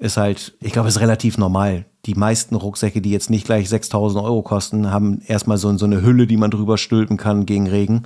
[0.00, 1.84] Ist halt, ich glaube, ist relativ normal.
[2.06, 6.00] Die meisten Rucksäcke, die jetzt nicht gleich 6000 Euro kosten, haben erstmal so, so eine
[6.00, 8.04] Hülle, die man drüber stülpen kann gegen Regen.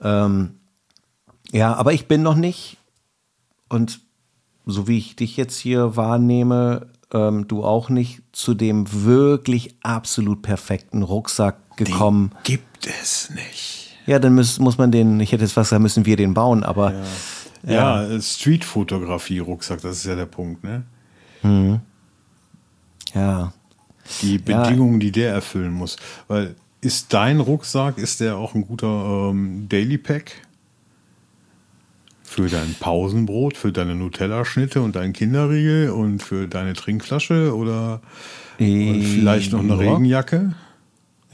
[0.00, 0.56] Ähm,
[1.52, 2.78] ja, aber ich bin noch nicht.
[3.68, 4.00] Und
[4.66, 10.42] so wie ich dich jetzt hier wahrnehme, ähm, du auch nicht zu dem wirklich absolut
[10.42, 12.32] perfekten Rucksack gekommen.
[12.42, 13.96] Gibt es nicht.
[14.06, 16.64] Ja, dann muss, muss man den, ich hätte jetzt was gesagt, müssen wir den bauen,
[16.64, 17.02] aber Ja,
[17.64, 20.82] ja Streetfotografie-Rucksack, das ist ja der Punkt, ne?
[23.14, 23.52] ja.
[24.20, 24.62] Die Ja.
[24.62, 25.96] Bedingungen, die der erfüllen muss.
[26.28, 30.32] Weil ist dein Rucksack, ist der auch ein guter ähm, Daily Pack?
[32.24, 38.00] Für dein Pausenbrot, für deine Nutella-Schnitte und deinen Kinderriegel und für deine Trinkflasche oder
[38.58, 39.76] und vielleicht noch eine Ja.
[39.76, 40.54] Regenjacke?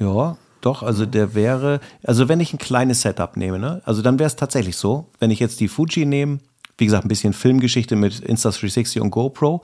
[0.00, 4.18] Ja, doch, also der wäre, also wenn ich ein kleines Setup nehme, ne, also dann
[4.18, 6.38] wäre es tatsächlich so, wenn ich jetzt die Fuji nehme,
[6.78, 9.62] wie gesagt, ein bisschen Filmgeschichte mit Insta360 und GoPro,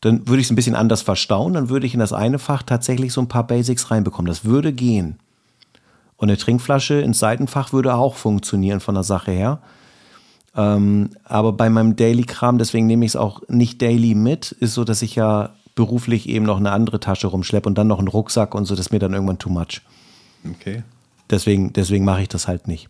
[0.00, 2.62] dann würde ich es ein bisschen anders verstauen, dann würde ich in das eine Fach
[2.62, 4.28] tatsächlich so ein paar Basics reinbekommen.
[4.28, 5.18] Das würde gehen.
[6.16, 9.60] Und eine Trinkflasche ins Seitenfach würde auch funktionieren von der Sache her.
[10.56, 14.84] Ähm, aber bei meinem Daily-Kram, deswegen nehme ich es auch nicht daily mit, ist so,
[14.84, 18.54] dass ich ja beruflich eben noch eine andere Tasche rumschleppe und dann noch einen Rucksack
[18.54, 19.82] und so, das ist mir dann irgendwann too much.
[20.48, 20.82] Okay.
[21.30, 22.88] Deswegen, deswegen mache ich das halt nicht.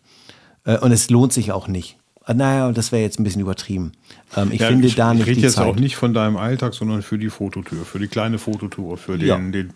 [0.65, 1.97] Äh, und es lohnt sich auch nicht.
[2.25, 3.91] Äh, Naja, das wäre jetzt ein bisschen übertrieben.
[4.35, 5.67] Ähm, ich Ja, finde ich, da nicht ich rede jetzt Zeit.
[5.67, 9.27] auch nicht von deinem Alltag, sondern für die Fototour, für die kleine Fototour, für den,
[9.27, 9.37] Ja.
[9.37, 9.73] den,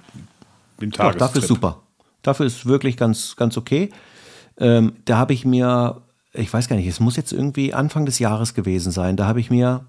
[0.80, 1.44] den Doch, dafür Tagestrip.
[1.44, 1.82] ist super.
[2.22, 3.90] Dafür ist wirklich ganz, ganz okay.
[4.58, 6.02] Ähm, da habe ich mir,
[6.34, 9.18] ich weiß gar nicht, es muss jetzt irgendwie Anfang des Jahres gewesen sein.
[9.18, 9.86] Da habe ich mir,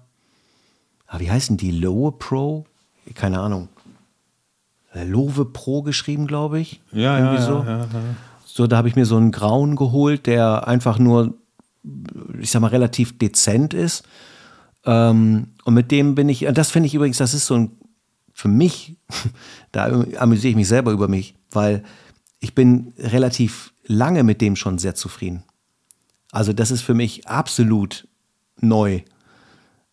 [1.07, 1.71] ah, wie heißen die?
[1.71, 2.65] Lowe Pro?
[3.13, 3.69] Keine Ahnung.
[5.03, 6.81] Lowe Pro geschrieben, glaube ich.
[6.91, 7.63] Ja, ja, Irgendwie ja, so.
[7.63, 7.87] ja, ja.
[8.45, 11.33] So, da habe ich mir so einen grauen geholt, der einfach nur,
[12.39, 14.05] ich sag mal, relativ dezent ist.
[14.85, 17.71] Ähm, und mit dem bin ich, das finde ich übrigens, das ist so ein,
[18.33, 18.95] für mich,
[19.73, 21.83] da amüsiere ich mich selber über mich, weil
[22.39, 25.43] ich bin relativ lange mit dem schon sehr zufrieden.
[26.31, 28.07] Also das ist für mich absolut
[28.61, 29.01] neu.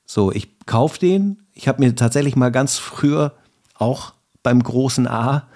[0.04, 1.42] So, ich kaufe den.
[1.52, 3.34] Ich habe mir tatsächlich mal ganz früher
[3.74, 4.12] auch
[4.42, 5.48] beim großen A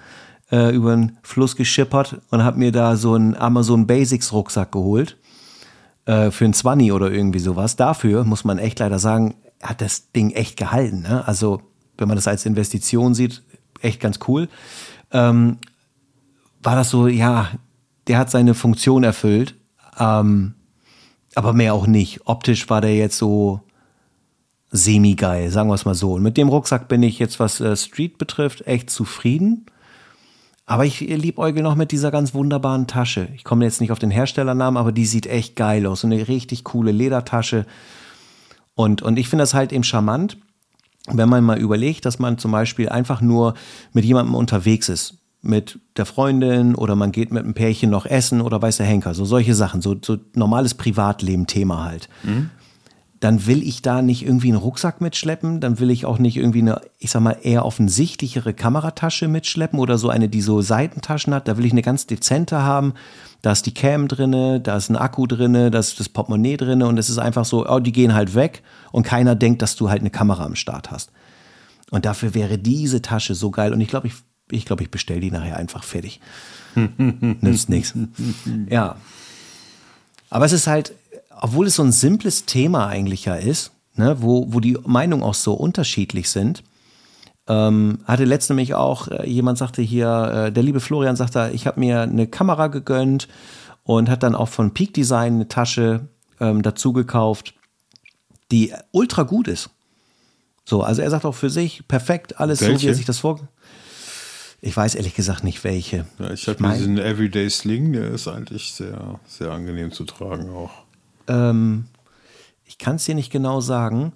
[0.51, 5.17] äh, über den Fluss geschippert und habe mir da so einen Amazon Basics Rucksack geholt
[6.05, 7.75] äh, für ein 20 oder irgendwie sowas.
[7.75, 11.01] Dafür muss man echt leider sagen, hat das Ding echt gehalten.
[11.01, 11.27] Ne?
[11.27, 11.61] Also
[11.97, 13.43] wenn man das als Investition sieht,
[13.81, 14.49] echt ganz cool.
[15.11, 15.57] Ähm,
[16.61, 17.49] war das so, ja,
[18.07, 19.55] der hat seine Funktion erfüllt,
[19.99, 20.53] ähm,
[21.35, 22.21] aber mehr auch nicht.
[22.25, 23.61] Optisch war der jetzt so
[24.71, 26.13] semi-geil, sagen wir es mal so.
[26.13, 29.65] Und mit dem Rucksack bin ich jetzt, was äh, Street betrifft, echt zufrieden.
[30.65, 33.29] Aber ich liebäugel noch mit dieser ganz wunderbaren Tasche.
[33.35, 36.01] Ich komme jetzt nicht auf den Herstellernamen, aber die sieht echt geil aus.
[36.01, 37.65] So eine richtig coole Ledertasche.
[38.75, 40.37] Und, und ich finde das halt eben charmant,
[41.09, 43.53] wenn man mal überlegt, dass man zum Beispiel einfach nur
[43.93, 45.19] mit jemandem unterwegs ist.
[45.41, 49.13] Mit der Freundin oder man geht mit einem Pärchen noch essen oder weiß der Henker.
[49.13, 49.81] So solche Sachen.
[49.81, 52.09] So, so normales Privatleben-Thema halt
[53.19, 56.61] dann will ich da nicht irgendwie einen Rucksack mitschleppen, dann will ich auch nicht irgendwie
[56.61, 61.47] eine, ich sag mal, eher offensichtlichere Kameratasche mitschleppen oder so eine, die so Seitentaschen hat.
[61.47, 62.93] Da will ich eine ganz dezente haben.
[63.41, 66.87] Da ist die Cam drinne, da ist ein Akku drinne, da ist das Portemonnaie drinne
[66.87, 69.89] und es ist einfach so, oh, die gehen halt weg und keiner denkt, dass du
[69.89, 71.11] halt eine Kamera am Start hast.
[71.89, 74.13] Und dafür wäre diese Tasche so geil und ich glaube, ich,
[74.51, 76.19] ich glaube, ich bestelle die nachher einfach fertig.
[76.75, 77.93] Nützt nichts.
[78.69, 78.97] Ja.
[80.29, 80.93] Aber es ist halt,
[81.41, 85.33] obwohl es so ein simples Thema eigentlich ja ist, ne, wo, wo die Meinungen auch
[85.35, 86.63] so unterschiedlich sind,
[87.49, 91.65] Ähm, hatte letztens nämlich auch, äh, jemand sagte hier, äh, der liebe Florian sagte, ich
[91.65, 93.29] habe mir eine Kamera gegönnt
[93.85, 96.09] und hat dann auch von Peak Design eine Tasche
[96.41, 97.53] ähm, dazu gekauft,
[98.51, 99.69] die ultra gut ist.
[100.65, 102.75] So, also er sagt auch für sich, perfekt, alles Welche?
[102.75, 103.39] so, wie er sich das vor.
[104.59, 106.05] Ich weiß ehrlich gesagt nicht welche.
[106.19, 110.83] Ja, ich habe diesen Everyday Sling, der ist eigentlich sehr, sehr angenehm zu tragen auch.
[111.27, 111.85] Ähm,
[112.65, 114.13] ich kann es dir nicht genau sagen.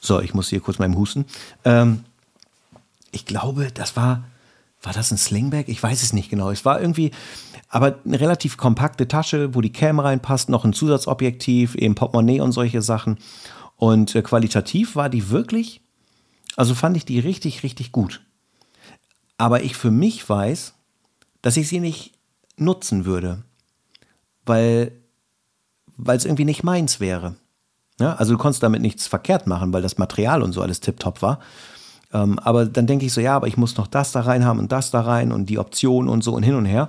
[0.00, 1.24] So, ich muss hier kurz meinem Husten.
[1.64, 2.04] Ähm,
[3.12, 4.24] ich glaube, das war,
[4.82, 5.64] war das ein Slingbag?
[5.68, 6.50] Ich weiß es nicht genau.
[6.50, 7.10] Es war irgendwie,
[7.68, 12.52] aber eine relativ kompakte Tasche, wo die Cam reinpasst, noch ein Zusatzobjektiv, eben Portemonnaie und
[12.52, 13.18] solche Sachen.
[13.76, 15.80] Und äh, qualitativ war die wirklich,
[16.56, 18.20] also fand ich die richtig, richtig gut.
[19.38, 20.74] Aber ich für mich weiß,
[21.40, 22.12] dass ich sie nicht
[22.56, 23.42] nutzen würde
[24.50, 27.34] weil es irgendwie nicht meins wäre.
[27.98, 31.22] Ja, also du konntest damit nichts verkehrt machen, weil das Material und so alles tipptopp
[31.22, 31.38] war.
[32.12, 34.58] Ähm, aber dann denke ich so, ja, aber ich muss noch das da rein haben
[34.58, 36.88] und das da rein und die Option und so und hin und her.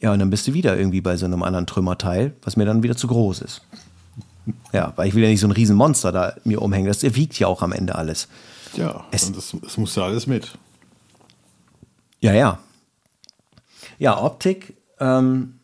[0.00, 2.82] Ja, und dann bist du wieder irgendwie bei so einem anderen Trümmerteil, was mir dann
[2.82, 3.62] wieder zu groß ist.
[4.72, 6.86] Ja, weil ich will ja nicht so ein Riesenmonster da mir umhängen.
[6.88, 8.28] Das wiegt ja auch am Ende alles.
[8.74, 10.56] Ja, Es- und das, das muss ja alles mit.
[12.20, 12.58] Ja, ja.
[13.98, 15.57] Ja, Optik, ähm,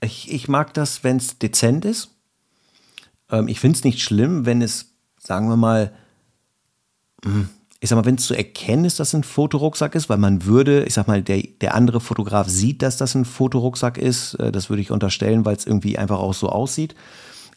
[0.00, 2.10] ich, ich mag das, wenn es dezent ist.
[3.30, 5.92] Ähm, ich finde es nicht schlimm, wenn es, sagen wir mal,
[7.24, 7.48] hm,
[7.80, 10.44] ich sag mal, wenn es zu erkennen ist, dass es ein Fotorucksack ist, weil man
[10.44, 14.34] würde, ich sag mal, der, der andere Fotograf sieht, dass das ein Fotorucksack ist.
[14.34, 16.94] Äh, das würde ich unterstellen, weil es irgendwie einfach auch so aussieht.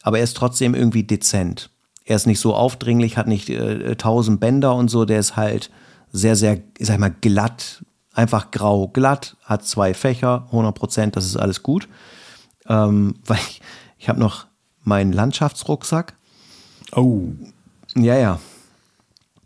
[0.02, 1.70] Aber er ist trotzdem irgendwie dezent.
[2.04, 5.04] Er ist nicht so aufdringlich, hat nicht äh, tausend Bänder und so.
[5.04, 5.70] Der ist halt
[6.12, 11.26] sehr, sehr, ich sag mal, glatt, einfach grau, glatt, hat zwei Fächer, 100 Prozent, das
[11.26, 11.88] ist alles gut.
[12.70, 13.60] Ähm, weil ich,
[13.98, 14.46] ich habe noch
[14.82, 16.14] meinen Landschaftsrucksack.
[16.92, 17.28] Oh,
[17.94, 18.40] Ja, ja.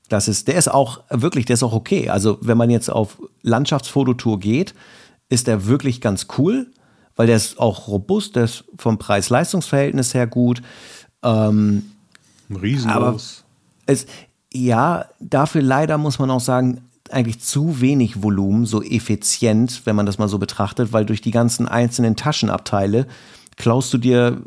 [0.09, 2.11] Das ist, der ist auch wirklich, der ist auch okay.
[2.11, 4.75] Also, wenn man jetzt auf Landschaftsfototour geht,
[5.29, 6.71] ist der wirklich ganz cool,
[7.17, 10.63] weil der ist auch robust, der ist vom Preis-Leistungs-Verhältnis her gut.
[11.23, 11.91] Ähm,
[12.51, 13.45] riesenlos.
[13.87, 14.07] es,
[14.53, 16.83] ja, dafür leider muss man auch sagen,
[17.15, 21.31] eigentlich zu wenig Volumen, so effizient, wenn man das mal so betrachtet, weil durch die
[21.31, 23.07] ganzen einzelnen Taschenabteile
[23.57, 24.43] klaust du dir,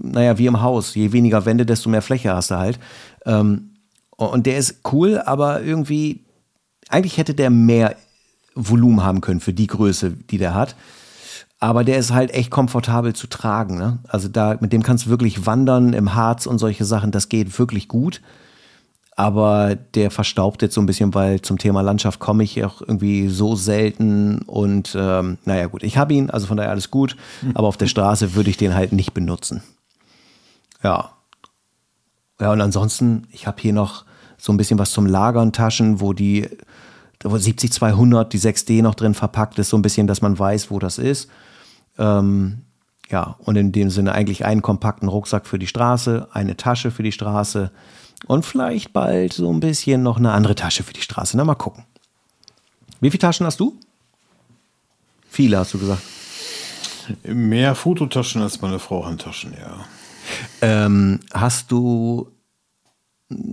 [0.00, 2.78] naja, wie im Haus, je weniger Wände, desto mehr Fläche hast du halt.
[3.24, 3.70] Ähm,
[4.16, 6.24] und der ist cool, aber irgendwie,
[6.88, 7.96] eigentlich hätte der mehr
[8.54, 10.74] Volumen haben können für die Größe, die der hat.
[11.60, 13.78] Aber der ist halt echt komfortabel zu tragen.
[13.78, 13.98] Ne?
[14.08, 17.10] Also da, mit dem kannst du wirklich wandern im Harz und solche Sachen.
[17.10, 18.20] Das geht wirklich gut.
[19.18, 23.26] Aber der verstaubt jetzt so ein bisschen, weil zum Thema Landschaft komme ich auch irgendwie
[23.26, 24.42] so selten.
[24.42, 27.16] Und ähm, naja, gut, ich habe ihn, also von daher alles gut.
[27.54, 29.64] Aber auf der Straße würde ich den halt nicht benutzen.
[30.84, 31.10] Ja.
[32.40, 34.04] Ja, und ansonsten, ich habe hier noch
[34.36, 36.48] so ein bisschen was zum Lagern, Taschen, wo die
[37.24, 40.78] wo 70-200, die 6D noch drin verpackt ist, so ein bisschen, dass man weiß, wo
[40.78, 41.28] das ist.
[41.98, 42.58] Ähm,
[43.10, 47.02] ja, und in dem Sinne eigentlich einen kompakten Rucksack für die Straße, eine Tasche für
[47.02, 47.72] die Straße
[48.26, 51.36] und vielleicht bald so ein bisschen noch eine andere Tasche für die Straße.
[51.36, 51.84] Na, mal gucken.
[53.00, 53.78] Wie viele Taschen hast du?
[55.30, 56.02] Viele, hast du gesagt.
[57.24, 59.86] Mehr Fototaschen als meine Frau Handtaschen, ja.
[60.60, 62.30] Ähm, hast du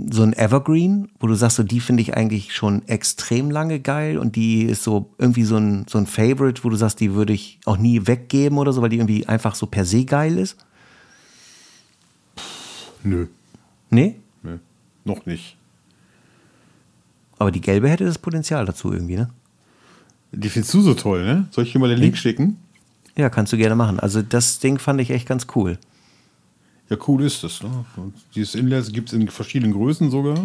[0.09, 4.17] so ein Evergreen, wo du sagst, so die finde ich eigentlich schon extrem lange geil
[4.17, 7.33] und die ist so irgendwie so ein, so ein Favorite, wo du sagst, die würde
[7.33, 10.57] ich auch nie weggeben oder so, weil die irgendwie einfach so per se geil ist?
[13.03, 13.27] Nö,
[13.89, 14.15] Nee?
[15.05, 15.55] Noch nicht.
[17.37, 19.29] Aber die gelbe hätte das Potenzial dazu irgendwie, ne?
[20.31, 21.47] Die findest du so toll, ne?
[21.51, 22.57] Soll ich dir mal den Link schicken?
[23.15, 23.99] Ja, kannst du gerne machen.
[23.99, 25.77] Also das Ding fand ich echt ganz cool.
[26.89, 27.63] Ja, cool ist das.
[27.63, 27.85] Ne?
[27.95, 30.37] Und dieses Inlets gibt es in verschiedenen Größen sogar.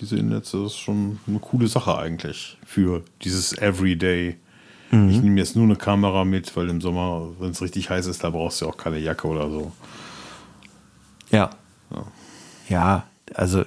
[0.00, 4.36] Diese Inlets, das ist schon eine coole Sache eigentlich für dieses Everyday.
[4.90, 8.22] Ich nehme jetzt nur eine Kamera mit, weil im Sommer, wenn es richtig heiß ist,
[8.22, 9.72] da brauchst du auch keine Jacke oder so.
[11.30, 11.50] Ja.
[12.68, 13.64] Ja, also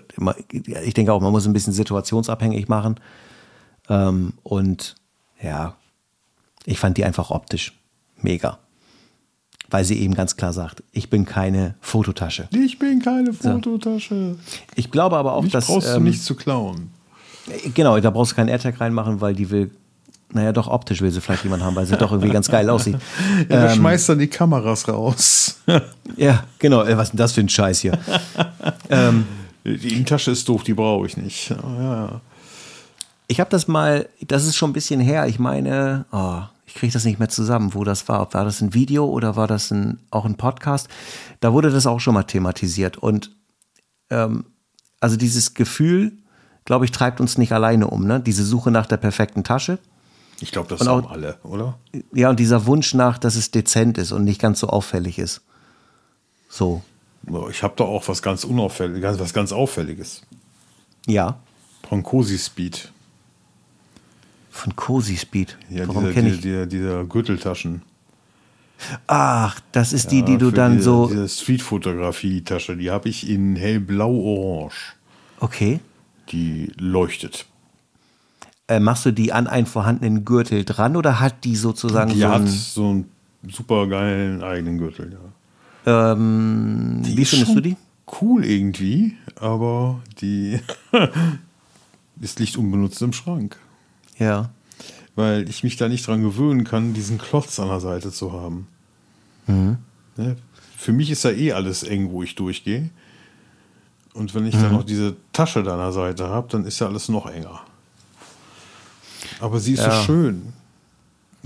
[0.60, 2.96] ich denke auch, man muss ein bisschen situationsabhängig machen.
[3.90, 4.96] Ähm, und
[5.42, 5.76] ja,
[6.66, 7.74] ich fand die einfach optisch
[8.22, 8.60] mega.
[9.70, 12.48] Weil sie eben ganz klar sagt, ich bin keine Fototasche.
[12.52, 14.36] Ich bin keine Fototasche.
[14.76, 15.68] Ich glaube aber auch, Mich dass.
[15.68, 16.92] brauchst du ähm, nichts zu klauen.
[17.74, 19.72] Genau, da brauchst du keinen AirTag reinmachen, weil die will,
[20.32, 22.98] naja, doch optisch will sie vielleicht jemand haben, weil sie doch irgendwie ganz geil aussieht.
[23.50, 25.60] Ja, ähm, schmeißt dann die Kameras raus.
[26.16, 26.84] Ja, genau.
[26.84, 27.98] Äh, Was ist denn das für ein Scheiß hier?
[29.66, 31.50] die Innentasche ist doof, die brauche ich nicht.
[31.50, 32.22] Ja, ja.
[33.28, 35.26] Ich habe das mal, das ist schon ein bisschen her.
[35.28, 38.32] Ich meine, oh, ich kriege das nicht mehr zusammen, wo das war.
[38.34, 40.88] War das ein Video oder war das ein, auch ein Podcast?
[41.40, 42.98] Da wurde das auch schon mal thematisiert.
[42.98, 43.32] Und
[44.12, 44.46] ähm,
[45.00, 46.14] also dieses Gefühl,
[46.66, 48.20] glaube ich, treibt uns nicht alleine um, ne?
[48.20, 49.80] Diese Suche nach der perfekten Tasche.
[50.42, 51.80] Ich glaube, das Und auch- haben alle, oder?
[52.14, 55.42] Ja, und dieser Wunsch nach, dass es dezent ist und nicht ganz so auffällig ist.
[56.50, 56.84] So,
[57.50, 60.22] Ich habe da auch was ganz unauffälliges, was ganz auffälliges.
[61.08, 61.38] ja.
[61.88, 62.92] Von Cosi Speed.
[64.50, 65.56] Von Cozy Speed.
[65.70, 66.42] Ja, Warum kenne ich?
[66.42, 67.84] dieser, dieser Gürteltaschen.
[69.06, 71.08] Ach, das ist die, die Ja, du für dann diese, so.
[71.08, 74.96] Diese Streetfotografie-Tasche, die habe ich in hellblau-orange.
[75.40, 75.80] Okay.
[76.30, 77.46] Die leuchtet.
[78.68, 82.28] Äh, machst du die an einen vorhandenen Gürtel dran oder hat die sozusagen Die so
[82.30, 83.12] hat ein, so einen
[83.48, 85.20] super geilen eigenen Gürtel, ja.
[85.86, 87.78] Ähm, Die wie ist findest du die?
[88.22, 90.60] Cool irgendwie, aber die
[92.22, 93.58] ist liegt unbenutzt im Schrank.
[94.20, 94.50] Ja.
[95.16, 98.68] Weil ich mich da nicht dran gewöhnen kann, diesen Klotz an der Seite zu haben.
[99.48, 99.78] Mhm.
[100.18, 100.36] Ne?
[100.78, 102.90] Für mich ist ja eh alles eng, wo ich durchgehe.
[104.14, 104.62] Und wenn ich Mhm.
[104.62, 107.62] dann noch diese Tasche da an der Seite habe, dann ist ja alles noch enger.
[109.40, 109.92] Aber sie ist Ja.
[110.00, 110.54] so schön.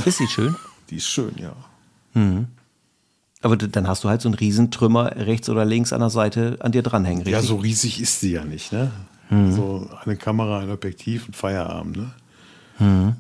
[0.06, 0.56] Ist sie schön?
[0.90, 1.54] Die ist schön, ja.
[3.42, 6.72] Aber dann hast du halt so einen Riesentrümmer rechts oder links an der Seite an
[6.74, 7.34] dir dranhängen, richtig?
[7.34, 8.92] Ja, so riesig ist sie ja nicht, ne?
[9.30, 9.52] Mhm.
[9.54, 13.16] So eine Kamera, ein Objektiv, ein Feierabend, ne?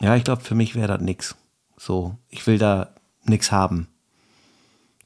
[0.00, 1.34] Ja, ich glaube, für mich wäre das nix.
[1.76, 2.90] So, ich will da
[3.24, 3.88] nix haben.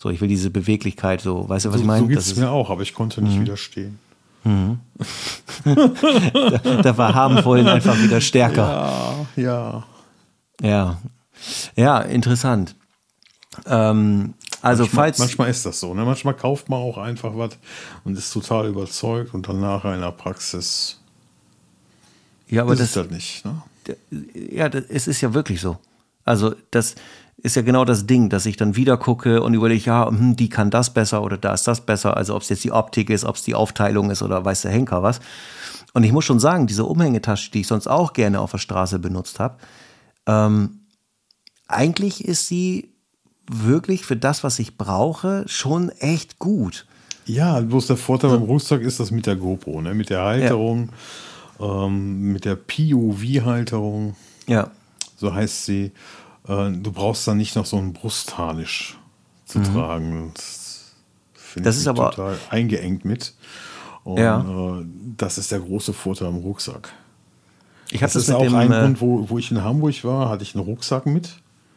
[0.00, 2.00] So, ich will diese Beweglichkeit, so, weißt du, was So, ich meine?
[2.02, 3.26] so geht Das es ist- mir auch, aber ich konnte Mhm.
[3.28, 3.98] nicht widerstehen.
[5.64, 9.26] da war haben wollen einfach wieder stärker.
[9.36, 9.84] Ja, ja.
[10.60, 10.98] Ja,
[11.76, 12.74] ja, interessant.
[13.66, 15.94] Ähm, also manchmal, falls, manchmal ist das so.
[15.94, 16.04] Ne?
[16.04, 17.58] Manchmal kauft man auch einfach was
[18.04, 21.00] und ist total überzeugt und dann nachher in der Praxis
[22.48, 23.44] ja, aber ist das, das nicht.
[23.44, 23.62] Ne?
[24.34, 25.78] ja, das, es ist ja wirklich so.
[26.24, 26.94] Also das
[27.36, 30.48] ist ja genau das Ding, dass ich dann wieder gucke und überlege, ja, hm, die
[30.48, 32.16] kann das besser oder da ist das besser.
[32.16, 34.72] Also ob es jetzt die Optik ist, ob es die Aufteilung ist oder weiß der
[34.72, 35.20] Henker was.
[35.94, 38.98] Und ich muss schon sagen, diese Umhängetasche, die ich sonst auch gerne auf der Straße
[38.98, 39.58] benutzt habe,
[40.26, 40.80] ähm,
[41.66, 42.94] eigentlich ist sie
[43.50, 46.86] wirklich für das, was ich brauche, schon echt gut.
[47.26, 49.94] Ja, bloß der Vorteil beim Rucksack ist das mit der GoPro, ne?
[49.94, 50.90] mit der Halterung,
[51.60, 54.70] ähm, mit der POV-Halterung, Ja,
[55.16, 55.92] so heißt sie.
[56.46, 58.96] Äh, du brauchst dann nicht noch so einen Brustharnisch
[59.44, 60.30] zu tragen.
[60.34, 60.92] Das,
[61.34, 61.64] finde Mhm.
[61.64, 63.34] Das ich ist aber- total eingeengt mit.
[64.04, 64.40] Und Ja.
[64.80, 64.84] äh,
[65.18, 66.92] das ist der große Vorteil am Rucksack.
[67.90, 70.28] ich Das das, ist auch dem, ein äh, Grund, wo, wo ich in Hamburg war,
[70.30, 71.30] hatte ich einen Rucksack mit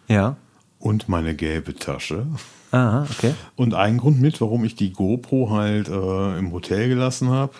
[0.07, 0.35] ja,
[0.81, 2.25] und meine gelbe Tasche.
[2.71, 3.33] ah, okay.
[3.55, 7.53] Und ein Grund mit, warum ich die GoPro halt äh, im Hotel gelassen habe.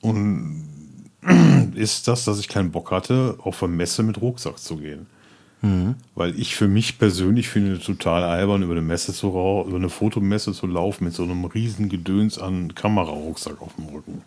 [0.00, 0.64] Und
[1.74, 5.06] ist das, dass ich keinen Bock hatte, auf eine Messe mit Rucksack zu gehen.
[6.14, 10.52] Weil ich für mich persönlich finde total albern, über eine Messe zu über eine Fotomesse
[10.52, 14.22] zu laufen mit so einem riesen Gedöns an Kamerarucksack auf dem Rücken.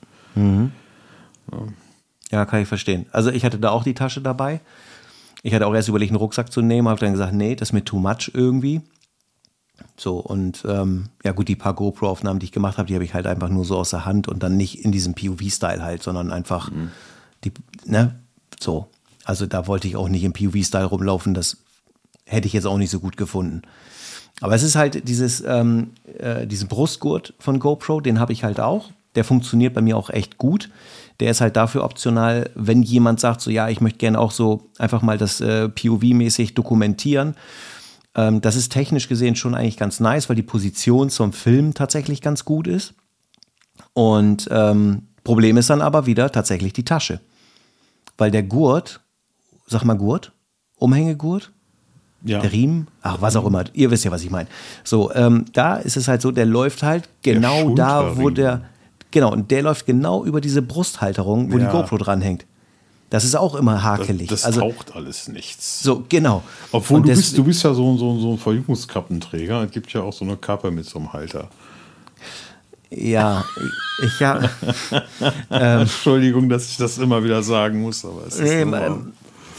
[2.32, 3.08] Ja, kann ich verstehen.
[3.12, 4.62] Also ich hatte da auch die Tasche dabei.
[5.44, 7.74] Ich hatte auch erst überlegt, einen Rucksack zu nehmen, habe dann gesagt, nee, das ist
[7.74, 8.82] mir too much irgendwie.
[9.98, 13.14] So, und ähm, ja gut, die paar GoPro-Aufnahmen, die ich gemacht habe, die habe ich
[13.14, 16.32] halt einfach nur so aus der Hand und dann nicht in diesem POV-Style halt, sondern
[16.32, 16.72] einfach
[17.44, 17.52] die,
[17.86, 18.20] ne,
[18.60, 18.88] so.
[19.26, 21.58] Also da wollte ich auch nicht im POV-Style rumlaufen, das
[22.26, 23.62] hätte ich jetzt auch nicht so gut gefunden.
[24.42, 28.60] Aber es ist halt dieses, ähm, äh, diesen Brustgurt von GoPro, den habe ich halt
[28.60, 28.92] auch.
[29.16, 30.70] Der funktioniert bei mir auch echt gut.
[31.20, 34.70] Der ist halt dafür optional, wenn jemand sagt, so ja, ich möchte gerne auch so
[34.80, 37.36] einfach mal das äh, POV-mäßig dokumentieren.
[38.16, 42.22] Ähm, das ist technisch gesehen schon eigentlich ganz nice, weil die Position zum Film tatsächlich
[42.22, 42.94] ganz gut ist.
[43.94, 47.20] Und ähm, Problem ist dann aber wieder tatsächlich die Tasche.
[48.18, 49.02] Weil der Gurt,
[49.68, 50.32] sag mal Gurt,
[50.78, 51.52] Umhängegurt,
[52.24, 52.40] Ja.
[52.40, 54.50] der Riemen, ach, was auch immer, ihr wisst ja, was ich meine.
[54.84, 58.64] So, ähm, da ist es halt so, der läuft halt genau da, wo der,
[59.14, 61.66] genau, und der läuft genau über diese Brusthalterung, wo Ja.
[61.66, 62.46] die GoPro dranhängt.
[63.10, 64.28] Das ist auch immer das, hakelig.
[64.28, 65.82] das also, taucht alles nichts.
[65.84, 66.44] so, genau.
[66.72, 69.64] Obwohl Und du bist, du bist ja so, so, so ein Verjüngungskappenträger.
[69.64, 71.48] Es gibt ja auch so eine Kappe mit so einem Halter.
[72.90, 73.46] Ja,
[74.04, 74.50] ich ja.
[75.50, 79.14] Entschuldigung, dass ich das immer wieder sagen muss, aber es ist Nee, ähm,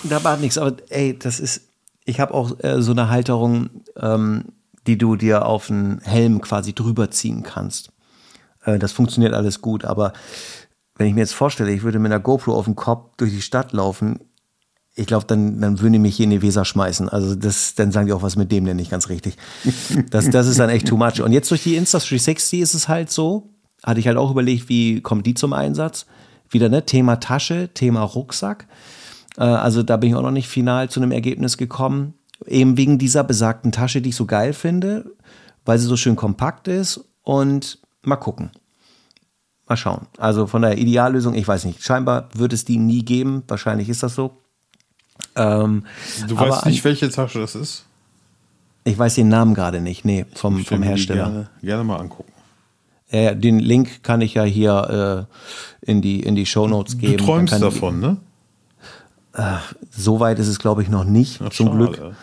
[0.05, 1.63] da war nichts, aber ey, das ist,
[2.05, 4.47] ich habe auch äh, so eine Halterung, ähm,
[4.87, 7.91] die du dir auf einen Helm quasi drüber ziehen kannst.
[8.65, 10.13] Äh, das funktioniert alles gut, aber
[10.97, 13.43] wenn ich mir jetzt vorstelle, ich würde mit einer GoPro auf dem Kopf durch die
[13.43, 14.21] Stadt laufen,
[14.97, 17.09] ich glaube, dann, dann würden die mich hier in die Weser schmeißen.
[17.09, 19.37] Also das, dann sagen die auch, was mit dem denn nicht ganz richtig.
[20.11, 21.21] Das, das ist dann echt too much.
[21.21, 23.51] Und jetzt durch die Insta360 ist es halt so,
[23.83, 26.07] hatte ich halt auch überlegt, wie kommt die zum Einsatz?
[26.49, 28.69] Wieder, ne, Thema Tasche, Thema Rucksack.
[29.37, 32.15] Äh, also da bin ich auch noch nicht final zu einem Ergebnis gekommen.
[32.47, 35.11] Eben wegen dieser besagten Tasche, die ich so geil finde,
[35.65, 38.51] weil sie so schön kompakt ist und mal gucken.
[39.69, 40.07] Mal schauen.
[40.19, 41.83] Also von der Ideallösung, ich weiß nicht.
[41.83, 43.43] Scheinbar wird es die nie geben.
[43.49, 44.37] Wahrscheinlich ist das so.
[45.37, 45.85] Ähm,
[46.29, 47.85] du weißt nicht, welche Tasche das ist?
[48.85, 50.05] Ich weiß den Namen gerade nicht.
[50.05, 51.25] Nee, vom, vom Hersteller.
[51.25, 52.33] Gerne, gerne mal angucken.
[53.09, 55.29] Äh, den Link kann ich ja hier
[55.83, 57.17] äh, in die, in die Show Notes geben.
[57.17, 58.17] Du träumst davon, ne?
[59.33, 59.57] Äh,
[59.91, 61.79] so weit ist es, glaube ich, noch nicht, Ach, zum schade.
[61.79, 62.15] Glück.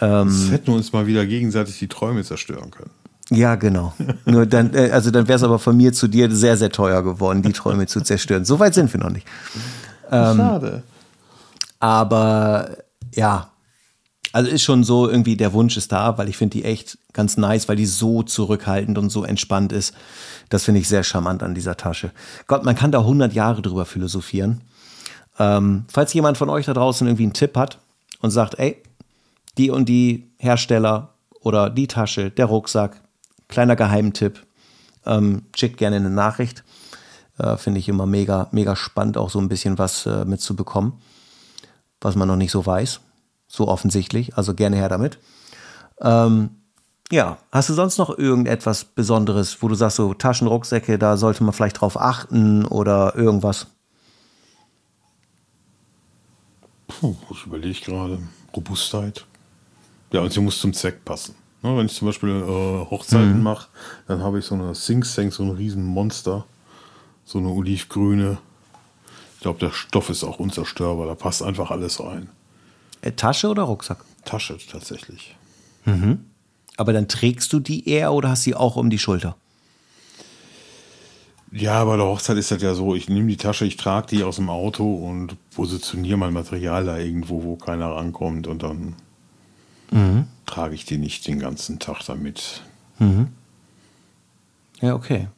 [0.00, 2.90] Ähm, das hätten wir uns mal wieder gegenseitig die Träume zerstören können.
[3.36, 3.92] Ja, genau.
[4.24, 7.02] Nur dann, äh, also dann wäre es aber von mir zu dir sehr, sehr teuer
[7.02, 8.44] geworden, die Träume zu zerstören.
[8.44, 9.26] So weit sind wir noch nicht.
[10.10, 10.82] Ähm, Schade.
[11.80, 12.70] Aber
[13.14, 13.50] ja,
[14.32, 17.36] also ist schon so irgendwie der Wunsch ist da, weil ich finde die echt ganz
[17.36, 19.94] nice, weil die so zurückhaltend und so entspannt ist.
[20.48, 22.10] Das finde ich sehr charmant an dieser Tasche.
[22.48, 24.62] Gott, man kann da 100 Jahre drüber philosophieren.
[25.38, 27.78] Ähm, falls jemand von euch da draußen irgendwie einen Tipp hat
[28.20, 28.82] und sagt, ey,
[29.56, 31.10] die und die Hersteller
[31.40, 33.00] oder die Tasche, der Rucksack,
[33.54, 34.44] Kleiner Geheimtipp.
[35.06, 36.64] Ähm, schickt gerne eine Nachricht.
[37.38, 40.94] Äh, Finde ich immer mega, mega spannend, auch so ein bisschen was äh, mitzubekommen,
[42.00, 42.98] was man noch nicht so weiß.
[43.46, 44.36] So offensichtlich.
[44.36, 45.20] Also gerne her damit.
[46.00, 46.50] Ähm,
[47.12, 51.52] ja, hast du sonst noch irgendetwas Besonderes, wo du sagst, so Taschenrucksäcke, da sollte man
[51.52, 53.68] vielleicht drauf achten oder irgendwas?
[56.88, 58.18] Puh, ich überlege gerade.
[58.56, 59.24] Robustheit.
[60.10, 61.36] Ja, und sie muss zum Zweck passen.
[61.64, 63.42] Ne, wenn ich zum Beispiel äh, Hochzeiten mhm.
[63.42, 63.68] mache,
[64.06, 66.44] dann habe ich so eine Sing Sing, so ein riesen Monster,
[67.24, 68.36] so eine olivgrüne.
[69.36, 72.28] Ich glaube, der Stoff ist auch unzerstörbar, da passt einfach alles rein.
[73.00, 74.04] Äh, Tasche oder Rucksack?
[74.26, 75.36] Tasche tatsächlich.
[75.86, 76.26] Mhm.
[76.76, 79.34] Aber dann trägst du die eher oder hast sie auch um die Schulter?
[81.50, 84.22] Ja, bei der Hochzeit ist das ja so, ich nehme die Tasche, ich trage die
[84.22, 88.96] aus dem Auto und positioniere mein Material da irgendwo, wo keiner rankommt und dann
[89.90, 90.26] mhm.
[90.46, 92.62] trage ich die nicht den ganzen Tag damit.
[92.98, 93.28] Mhm.
[94.80, 95.28] Ja, okay.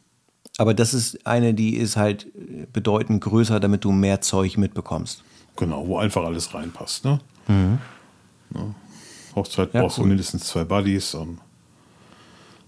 [0.58, 2.26] Aber das ist eine, die ist halt
[2.72, 5.22] bedeutend größer, damit du mehr Zeug mitbekommst.
[5.56, 7.04] Genau, wo einfach alles reinpasst.
[7.04, 7.20] Ne?
[7.48, 7.78] Mhm.
[8.54, 8.74] Ja.
[9.34, 10.04] Hochzeit ja, brauchst cool.
[10.04, 11.38] du mindestens zwei Buddies, um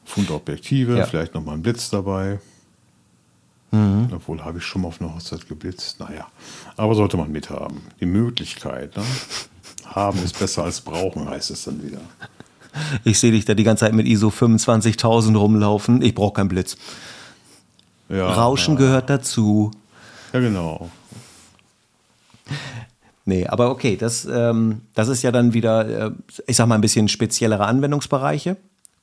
[0.04, 1.06] Pfund Objektive, ja.
[1.06, 2.40] vielleicht nochmal ein Blitz dabei.
[3.70, 4.08] Mhm.
[4.14, 6.00] Obwohl habe ich schon mal auf einer Hochzeit geblitzt.
[6.00, 6.26] Naja,
[6.76, 7.82] aber sollte man mithaben.
[8.00, 8.96] Die Möglichkeit.
[8.96, 9.04] Ne?
[9.88, 12.00] Haben ist besser als brauchen, heißt es dann wieder.
[13.04, 16.02] Ich sehe dich da die ganze Zeit mit ISO 25.000 rumlaufen.
[16.02, 16.76] Ich brauche keinen Blitz.
[18.08, 18.80] Ja, Rauschen ja.
[18.80, 19.70] gehört dazu.
[20.32, 20.90] Ja, genau.
[23.24, 26.10] Nee, aber okay, das, ähm, das ist ja dann wieder, äh,
[26.46, 28.56] ich sag mal, ein bisschen speziellere Anwendungsbereiche,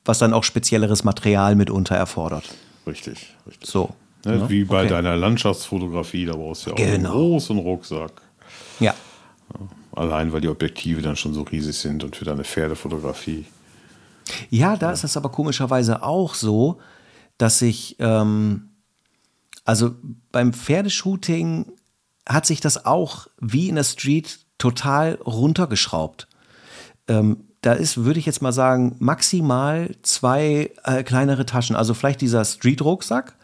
[0.04, 2.44] was dann auch spezielleres Material mitunter erfordert.
[2.86, 3.68] Richtig, richtig.
[3.68, 3.90] So.
[4.24, 4.88] Ne, ja, wie bei okay.
[4.88, 6.92] deiner Landschaftsfotografie, da brauchst du ja auch genau.
[6.92, 8.10] einen großen Rucksack.
[8.80, 8.94] Ja.
[9.54, 9.60] ja.
[9.96, 13.46] Allein, weil die Objektive dann schon so riesig sind und für deine Pferdefotografie.
[14.50, 14.92] Ja, da ja.
[14.92, 16.80] ist es aber komischerweise auch so,
[17.38, 18.68] dass ich, ähm,
[19.64, 19.94] also
[20.32, 21.72] beim Pferdeshooting
[22.28, 26.28] hat sich das auch wie in der Street total runtergeschraubt.
[27.08, 31.74] Ähm, da ist, würde ich jetzt mal sagen, maximal zwei äh, kleinere Taschen.
[31.74, 33.35] Also vielleicht dieser Street-Rucksack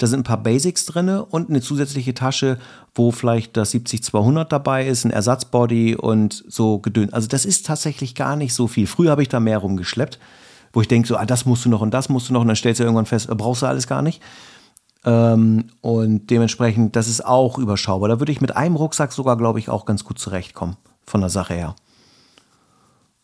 [0.00, 2.58] da sind ein paar Basics drin und eine zusätzliche Tasche,
[2.94, 7.12] wo vielleicht das 70-200 dabei ist, ein Ersatzbody und so gedönt.
[7.12, 8.86] Also das ist tatsächlich gar nicht so viel.
[8.86, 10.18] Früher habe ich da mehr rumgeschleppt,
[10.72, 12.46] wo ich denke, so, ah, das musst du noch und das musst du noch und
[12.46, 14.22] dann stellst du irgendwann fest, äh, brauchst du alles gar nicht.
[15.04, 18.08] Ähm, und dementsprechend, das ist auch überschaubar.
[18.08, 21.30] Da würde ich mit einem Rucksack sogar, glaube ich, auch ganz gut zurechtkommen, von der
[21.30, 21.76] Sache her.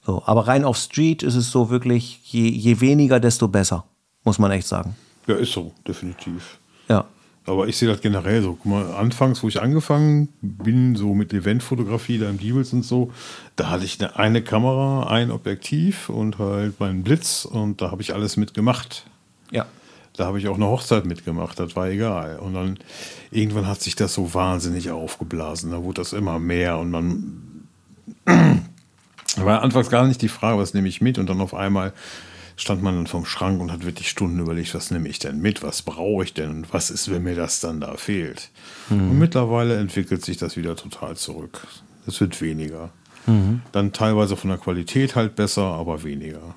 [0.04, 3.84] So, aber rein auf Street ist es so wirklich, je, je weniger, desto besser,
[4.24, 4.94] muss man echt sagen.
[5.26, 6.58] Ja, ist so, definitiv.
[6.88, 7.06] Ja.
[7.46, 8.54] Aber ich sehe das generell so.
[8.54, 13.12] Guck mal, anfangs, wo ich angefangen bin, so mit Eventfotografie, da im Diebels und so,
[13.54, 18.02] da hatte ich eine, eine Kamera, ein Objektiv und halt meinen Blitz und da habe
[18.02, 19.06] ich alles mitgemacht.
[19.52, 19.66] Ja.
[20.16, 22.38] Da habe ich auch eine Hochzeit mitgemacht, das war egal.
[22.38, 22.78] Und dann
[23.30, 25.70] irgendwann hat sich das so wahnsinnig aufgeblasen.
[25.70, 27.68] Da wurde das immer mehr und man
[29.36, 31.92] war anfangs gar nicht die Frage, was nehme ich mit und dann auf einmal
[32.56, 35.62] stand man dann vom Schrank und hat wirklich Stunden überlegt, was nehme ich denn mit,
[35.62, 38.50] was brauche ich denn und was ist, wenn mir das dann da fehlt.
[38.88, 39.10] Mhm.
[39.10, 41.66] Und mittlerweile entwickelt sich das wieder total zurück.
[42.06, 42.90] Es wird weniger.
[43.26, 43.60] Mhm.
[43.72, 46.54] Dann teilweise von der Qualität halt besser, aber weniger.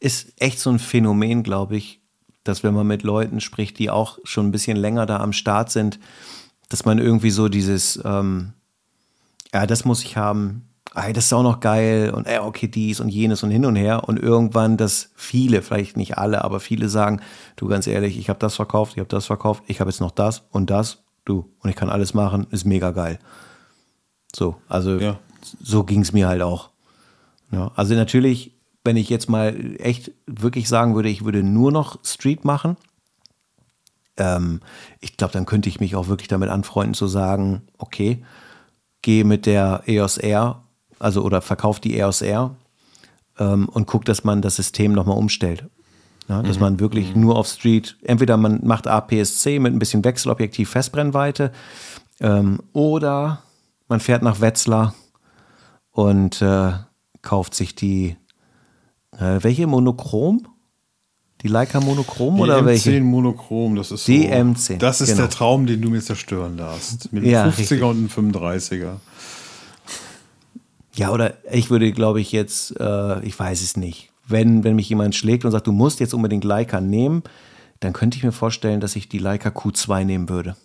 [0.00, 2.00] Ist echt so ein Phänomen, glaube ich,
[2.44, 5.70] dass wenn man mit Leuten spricht, die auch schon ein bisschen länger da am Start
[5.70, 5.98] sind,
[6.68, 8.52] dass man irgendwie so dieses, ähm,
[9.52, 13.00] ja, das muss ich haben, ey, das ist auch noch geil und ey, okay, dies
[13.00, 14.08] und jenes und hin und her.
[14.08, 17.20] Und irgendwann, dass viele, vielleicht nicht alle, aber viele sagen,
[17.56, 20.10] du ganz ehrlich, ich habe das verkauft, ich habe das verkauft, ich habe jetzt noch
[20.10, 23.18] das und das, du, und ich kann alles machen, ist mega geil.
[24.34, 25.18] So, also ja.
[25.62, 26.70] so ging es mir halt auch.
[27.50, 28.52] Ja, also natürlich,
[28.84, 32.76] wenn ich jetzt mal echt wirklich sagen würde, ich würde nur noch Street machen,
[34.16, 34.60] ähm,
[35.00, 38.24] ich glaube, dann könnte ich mich auch wirklich damit anfreunden zu sagen, okay,
[39.02, 40.62] gehe mit der EOS R,
[40.98, 42.54] also oder verkauft die EOS R
[43.38, 45.64] ähm, und guckt, dass man das System nochmal umstellt.
[46.28, 46.62] Ja, dass mhm.
[46.62, 47.20] man wirklich mhm.
[47.20, 51.52] nur auf Street, entweder man macht APS-C mit ein bisschen Wechselobjektiv Festbrennweite
[52.20, 53.42] ähm, oder
[53.88, 54.94] man fährt nach Wetzlar
[55.92, 56.72] und äh,
[57.22, 58.16] kauft sich die,
[59.12, 60.48] äh, welche Monochrom?
[61.42, 63.00] Die Leica Monochrom die oder M10 welche?
[63.02, 64.78] Monochrom, das ist so, Die M10.
[64.78, 65.22] Das ist genau.
[65.22, 67.12] der Traum, den du mir zerstören darfst.
[67.12, 67.82] Mit einem Ja, 50er richtig.
[67.82, 68.96] und einem 35er.
[70.96, 74.10] Ja, oder ich würde, glaube ich, jetzt, äh, ich weiß es nicht.
[74.26, 77.22] Wenn, wenn mich jemand schlägt und sagt, du musst jetzt unbedingt Leica nehmen,
[77.80, 80.56] dann könnte ich mir vorstellen, dass ich die Leica Q2 nehmen würde.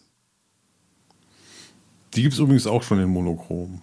[2.13, 3.81] Die gibt es übrigens auch schon in Monochrom.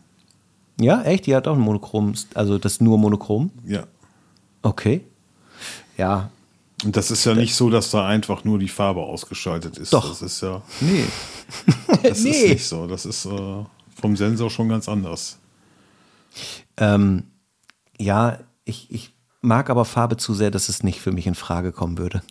[0.80, 1.26] Ja, echt?
[1.26, 3.50] Die hat auch ein Monochrom, also das nur Monochrom?
[3.66, 3.84] Ja.
[4.62, 5.02] Okay.
[5.96, 6.30] Ja,
[6.84, 9.92] Und das ist ja nicht so, dass da einfach nur die Farbe ausgeschaltet ist.
[9.92, 10.08] Doch.
[10.08, 10.62] Das ist ja.
[10.80, 11.04] Nee.
[12.02, 12.48] Das ist Nee.
[12.52, 12.86] nicht so.
[12.86, 13.64] Das ist äh,
[14.00, 15.38] vom Sensor schon ganz anders.
[16.76, 17.24] Ähm,
[17.98, 21.72] ja, ich, ich mag aber Farbe zu sehr, dass es nicht für mich in Frage
[21.72, 22.22] kommen würde.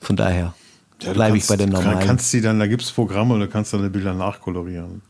[0.00, 0.54] Von daher
[1.02, 2.06] Ja, du bleibe ich bei den du normalen.
[2.06, 5.02] Kannst die dann, da gibt es Programme und da kannst du deine Bilder nachkolorieren.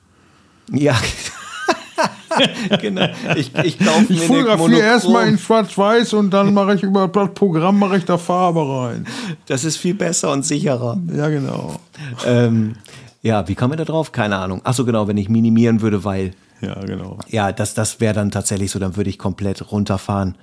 [0.70, 0.96] ja.
[2.80, 3.06] genau.
[3.36, 7.32] Ich, ich kaufe mir Ich fotografiere erstmal in Schwarz-Weiß und dann mache ich über das
[7.34, 9.06] Programm mache ich da Farbe rein.
[9.46, 10.98] Das ist viel besser und sicherer.
[11.14, 11.78] Ja, genau.
[12.26, 12.74] ähm,
[13.22, 14.12] ja, wie kam mir da drauf?
[14.12, 14.60] Keine Ahnung.
[14.64, 16.32] Ach so, genau, wenn ich minimieren würde, weil,
[16.66, 17.18] Ja, genau.
[17.28, 20.36] ja, das, das wäre dann tatsächlich so, dann würde ich komplett runterfahren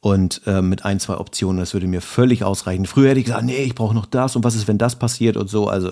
[0.00, 2.86] und äh, mit ein, zwei Optionen, das würde mir völlig ausreichen.
[2.86, 5.36] Früher hätte ich gesagt, nee, ich brauche noch das und was ist, wenn das passiert
[5.36, 5.90] und so, also.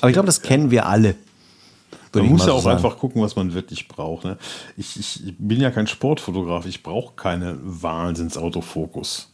[0.00, 1.14] Aber ich glaube, das kennen wir alle.
[2.12, 2.76] Man muss ja auch sagen.
[2.76, 4.24] einfach gucken, was man wirklich braucht.
[4.24, 4.36] Ne?
[4.76, 6.66] Ich, ich bin ja kein Sportfotograf.
[6.66, 9.32] Ich brauche keine Wahnsinns-Autofokus.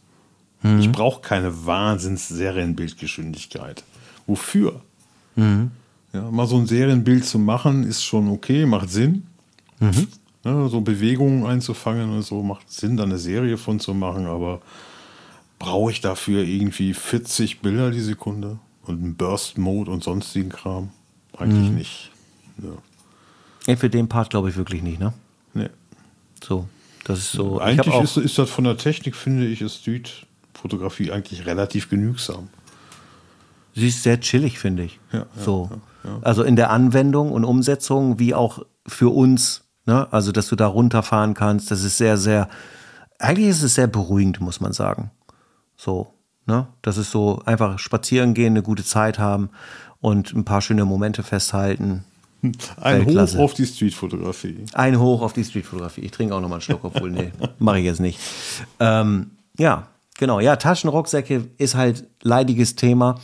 [0.61, 0.79] Mhm.
[0.79, 3.83] Ich brauche keine Wahnsinns-Serienbildgeschwindigkeit.
[4.27, 4.81] Wofür?
[5.35, 5.71] Mhm.
[6.13, 9.27] Ja, mal so ein Serienbild zu machen, ist schon okay, macht Sinn.
[9.81, 10.07] Mhm.
[10.43, 14.61] Ja, so Bewegungen einzufangen und so macht Sinn, da eine Serie von zu machen, aber
[15.59, 20.89] brauche ich dafür irgendwie 40 Bilder die Sekunde und einen Burst-Mode und sonstigen Kram?
[21.37, 21.75] Eigentlich Mhm.
[21.75, 22.11] nicht.
[22.63, 22.69] Ja.
[23.67, 25.13] Ja, für den Part glaube ich wirklich nicht, ne?
[25.53, 25.69] Nee.
[26.43, 26.67] So,
[27.03, 27.59] das ist so.
[27.59, 32.49] Eigentlich ist, ist das von der Technik, finde ich, ist Street-Fotografie eigentlich relativ genügsam.
[33.75, 34.99] Sie ist sehr chillig, finde ich.
[35.13, 35.69] Ja, ja, so.
[36.23, 40.07] Also in der Anwendung und Umsetzung, wie auch für uns, ne?
[40.11, 42.47] Also, dass du da runterfahren kannst, das ist sehr, sehr,
[43.19, 45.11] eigentlich ist es sehr beruhigend, muss man sagen.
[45.75, 46.13] So,
[46.45, 46.67] ne?
[46.81, 49.49] Das ist so einfach spazieren gehen, eine gute Zeit haben
[49.99, 52.05] und ein paar schöne Momente festhalten.
[52.81, 53.37] Ein Weltklasse.
[53.37, 54.65] Hoch auf die Street-Fotografie.
[54.73, 56.01] Ein Hoch auf die Streetfotografie.
[56.01, 58.19] Ich trinke auch noch mal einen Schluck, obwohl, nee, mache ich jetzt nicht.
[58.79, 59.29] Ähm,
[59.59, 60.39] ja, genau.
[60.39, 63.19] Ja, Taschenrucksäcke ist halt leidiges Thema.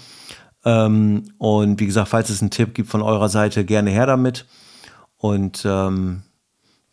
[0.66, 4.46] Ähm, und wie gesagt, falls es einen Tipp gibt von eurer Seite, gerne her damit.
[5.18, 6.22] Und ähm,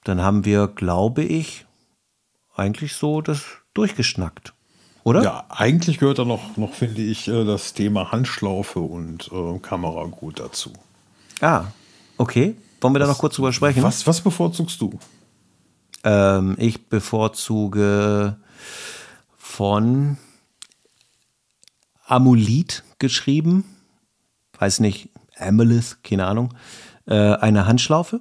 [0.04, 1.66] dann haben wir, glaube ich,
[2.54, 3.42] eigentlich so das
[3.72, 4.54] durchgeschnackt.
[5.02, 5.22] Oder?
[5.22, 10.04] Ja, eigentlich gehört da noch, noch finde ich, äh, das Thema Handschlaufe und äh, Kamera
[10.04, 10.72] gut dazu.
[11.40, 11.64] Ah,
[12.16, 12.56] okay.
[12.80, 13.82] Wollen wir da noch kurz drüber sprechen?
[13.82, 14.98] Was, was bevorzugst du?
[16.04, 18.36] Ähm, ich bevorzuge
[19.36, 20.16] von
[22.06, 23.64] Amulit geschrieben,
[24.58, 26.54] weiß nicht, Amelith, keine Ahnung,
[27.06, 28.20] äh, eine Handschlaufe,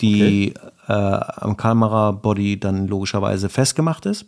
[0.00, 0.54] die
[0.88, 4.26] äh, am Kamerabody dann logischerweise festgemacht ist.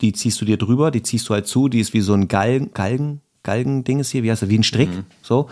[0.00, 2.26] Die ziehst du dir drüber, die ziehst du halt zu, die ist wie so ein
[2.26, 4.88] Galgen, Galgen, Galgen-Ding ist hier, wie heißt das, wie ein Strick,
[5.22, 5.48] so,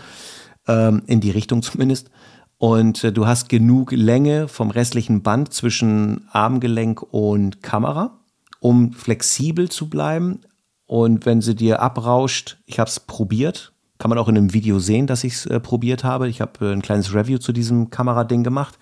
[0.67, 2.09] ähm, in die Richtung zumindest.
[2.57, 8.19] Und äh, du hast genug Länge vom restlichen Band zwischen Armgelenk und Kamera,
[8.59, 10.41] um flexibel zu bleiben.
[10.87, 14.79] Und wenn sie dir abrauscht, ich habe es probiert, kann man auch in einem Video
[14.79, 16.27] sehen, dass ich es äh, probiert habe.
[16.27, 18.79] Ich habe äh, ein kleines Review zu diesem Kamerading gemacht.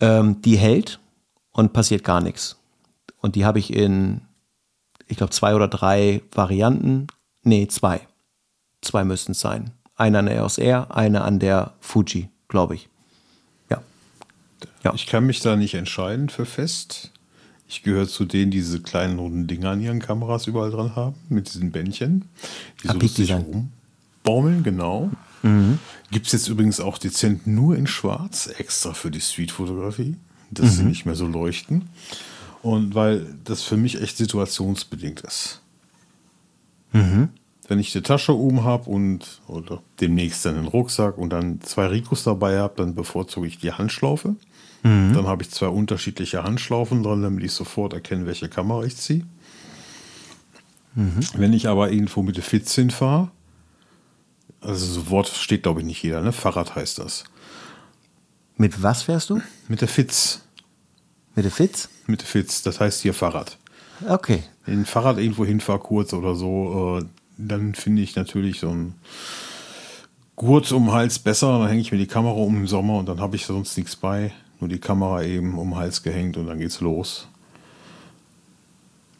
[0.00, 1.00] Ähm, die hält
[1.52, 2.56] und passiert gar nichts.
[3.20, 4.20] Und die habe ich in,
[5.06, 7.08] ich glaube, zwei oder drei Varianten.
[7.42, 8.00] Nee, zwei.
[8.80, 9.72] Zwei müssten es sein.
[9.96, 12.88] Eine an der EOS R, eine an der Fuji, glaube ich.
[13.68, 13.82] Ja.
[14.84, 14.94] Ja.
[14.94, 17.10] Ich kann mich da nicht entscheiden für fest.
[17.66, 21.16] Ich gehöre zu denen, die diese kleinen runden Dinger an ihren Kameras überall dran haben,
[21.28, 22.24] mit diesen Bändchen,
[22.82, 23.72] die so lustig sein.
[24.28, 25.10] Rumbaumeln, genau.
[26.10, 30.16] Gibt es jetzt übrigens auch dezent nur in schwarz, extra für die Street-Fotografie,
[30.50, 31.88] dass sie nicht mehr so leuchten.
[32.62, 35.60] Und weil das für mich echt situationsbedingt ist.
[37.68, 41.86] Wenn ich die Tasche oben habe und oder demnächst dann den Rucksack und dann zwei
[41.86, 44.36] Ricos dabei habe, dann bevorzuge ich die Handschlaufe.
[44.82, 49.26] Dann habe ich zwei unterschiedliche Handschlaufen dran, damit ich sofort erkenne, welche Kamera ich ziehe.
[51.36, 53.30] Wenn ich aber irgendwo mit der 14 fahre,
[54.60, 56.32] Also das Wort versteht, glaube ich, nicht jeder, ne?
[56.32, 57.24] Fahrrad heißt das.
[58.56, 59.40] Mit was fährst du?
[59.68, 60.42] Mit der Fitz.
[61.34, 61.88] Mit der Fitz?
[62.06, 63.56] Mit der Fitz, das heißt hier Fahrrad.
[64.08, 64.42] Okay.
[64.64, 67.04] Wenn ich Fahrrad irgendwo hinfahre, kurz oder so, äh,
[67.36, 68.94] dann finde ich natürlich so ein
[70.34, 71.58] Gurt um den Hals besser.
[71.58, 73.96] Dann hänge ich mir die Kamera um im Sommer und dann habe ich sonst nichts
[73.96, 74.32] bei.
[74.60, 77.28] Nur die Kamera eben um den Hals gehängt und dann geht's los.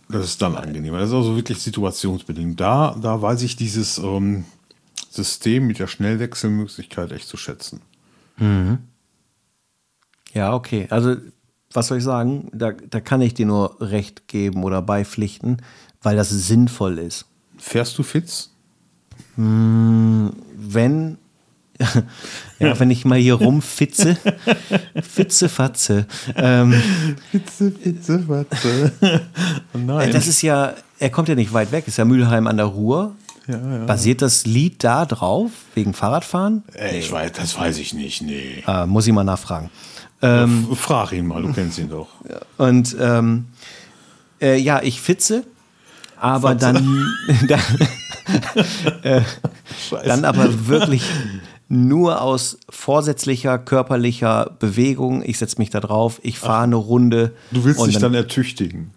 [0.09, 0.99] Das ist dann angenehmer.
[0.99, 2.59] Das ist also wirklich situationsbedingt.
[2.59, 4.45] Da, da weiß ich dieses ähm,
[5.19, 7.83] System mit der Schnellwechselmöglichkeit echt zu schätzen.
[10.33, 10.87] Ja, okay.
[10.91, 11.17] Also,
[11.73, 12.51] was soll ich sagen?
[12.53, 15.63] Da, da kann ich dir nur recht geben oder beipflichten,
[16.03, 17.27] weil das sinnvoll ist.
[17.57, 18.51] Fährst du Fitz?
[19.37, 21.19] Wenn,
[22.59, 24.17] ja, wenn ich mal hier rumfitze,
[25.03, 26.07] fitze, fatze.
[26.37, 26.81] Ähm,
[27.31, 28.93] Fitze, Fitze, warte.
[29.75, 30.13] oh nein.
[30.13, 33.15] das ist ja, er kommt ja nicht weit weg, ist ja Mülheim an der Ruhr.
[33.49, 33.85] Ja, ja.
[33.87, 36.63] Basiert das Lied da drauf, wegen Fahrradfahren?
[36.75, 38.63] Ey, ich weiß, das weiß ich nicht, nee.
[38.67, 39.71] Ah, muss ich mal nachfragen.
[40.21, 42.09] Ähm, Frag ihn mal, du kennst ihn doch.
[42.57, 43.47] Und ähm,
[44.41, 45.45] äh, ja, ich fitze,
[46.21, 47.07] aber dann,
[47.49, 47.61] dann,
[49.03, 49.23] äh,
[50.05, 51.05] dann aber wirklich
[51.69, 55.23] nur aus vorsätzlicher körperlicher Bewegung.
[55.25, 57.35] Ich setze mich da drauf, ich fahre eine Runde.
[57.51, 58.91] Du willst dich dann ertüchtigen.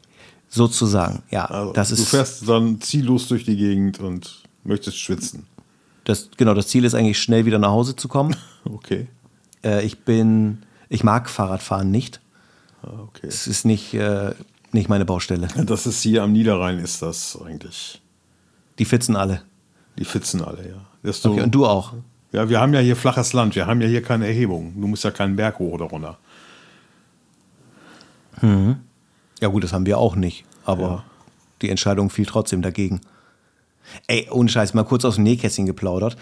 [0.52, 1.46] Sozusagen, ja.
[1.46, 5.48] Also, das du ist fährst dann ziellos durch die Gegend und möchtest schwitzen.
[6.04, 8.36] das, genau, das Ziel ist eigentlich schnell wieder nach Hause zu kommen.
[8.64, 9.08] Okay.
[9.64, 12.22] Äh, ich bin, ich mag Fahrradfahren nicht.
[12.84, 13.26] Ah, okay.
[13.26, 14.36] Es ist nicht, äh,
[14.72, 15.48] nicht meine Baustelle.
[15.66, 18.00] Das ist hier am Niederrhein, ist das eigentlich.
[18.78, 19.42] Die fitzen alle.
[19.98, 20.86] Die Fitzen alle, ja.
[21.04, 21.94] Desto, Okay, und du auch.
[22.34, 24.80] Ja, wir haben ja hier flaches Land, wir haben ja hier keine Erhebung.
[24.80, 26.20] Du musst ja keinen Berg hoch oder runter.
[29.42, 30.46] Ja, gut, das haben wir auch nicht.
[30.64, 31.04] Aber
[31.62, 33.02] die Entscheidung fiel trotzdem dagegen.
[34.08, 36.16] Ey, ohne Scheiß, mal kurz aus dem Nähkästchen geplaudert.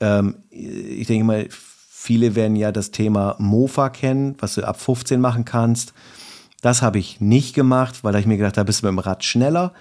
[0.00, 5.20] Ähm, ich denke mal, viele werden ja das Thema Mofa kennen, was du ab 15
[5.20, 5.92] machen kannst.
[6.62, 9.24] Das habe ich nicht gemacht, weil ich mir gedacht habe, bist du mit dem Rad
[9.24, 9.72] schneller.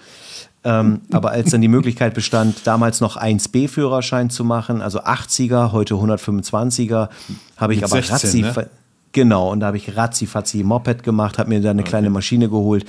[0.63, 5.95] Ähm, aber als dann die Möglichkeit bestand, damals noch 1B-Führerschein zu machen, also 80er, heute
[5.95, 7.09] 125er,
[7.57, 8.69] habe ich Mit aber 16, Razzi, ne?
[9.11, 12.85] Genau, und da habe ich Razzi-Fazzi Moped gemacht, habe mir da eine kleine Maschine geholt.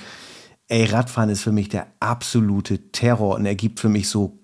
[0.68, 4.38] Ey, Radfahren ist für mich der absolute Terror und ergibt für mich so,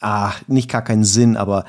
[0.00, 1.64] ah, nicht gar keinen Sinn, aber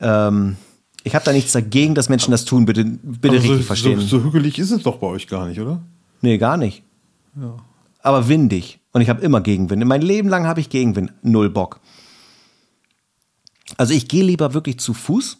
[0.00, 0.56] ähm,
[1.02, 4.00] ich habe da nichts dagegen, dass Menschen das tun, bitte, bitte Aber richtig so, verstehen.
[4.00, 5.80] So, so hügelig ist es doch bei euch gar nicht, oder?
[6.20, 6.82] Nee, gar nicht.
[8.02, 8.80] Aber windig.
[8.92, 9.84] Und ich habe immer Gegenwind.
[9.86, 11.12] Mein Leben lang habe ich Gegenwind.
[11.22, 11.80] Null Bock.
[13.76, 15.38] Also ich gehe lieber wirklich zu Fuß.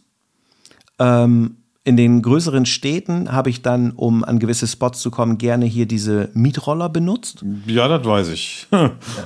[0.99, 5.64] Ähm, in den größeren Städten habe ich dann, um an gewisse Spots zu kommen, gerne
[5.64, 7.43] hier diese Mietroller benutzt.
[7.66, 8.66] Ja, das weiß ich.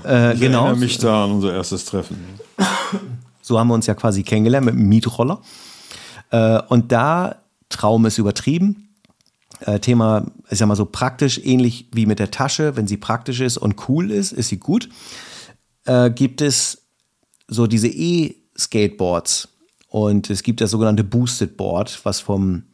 [0.05, 0.65] Äh, Ich genau.
[0.67, 2.17] erinnere mich da an unser erstes Treffen.
[3.43, 5.41] So haben wir uns ja quasi kennengelernt mit einem Mietroller.
[6.31, 7.37] Äh, und da,
[7.71, 8.89] Traum ist übertrieben.
[9.61, 12.77] Äh, Thema, ich sag mal so praktisch, ähnlich wie mit der Tasche.
[12.77, 14.89] Wenn sie praktisch ist und cool ist, ist sie gut.
[15.87, 16.83] Äh, gibt es
[17.49, 19.49] so diese E-Skateboards.
[19.95, 22.65] Und es gibt das sogenannte Boosted Board, was vom,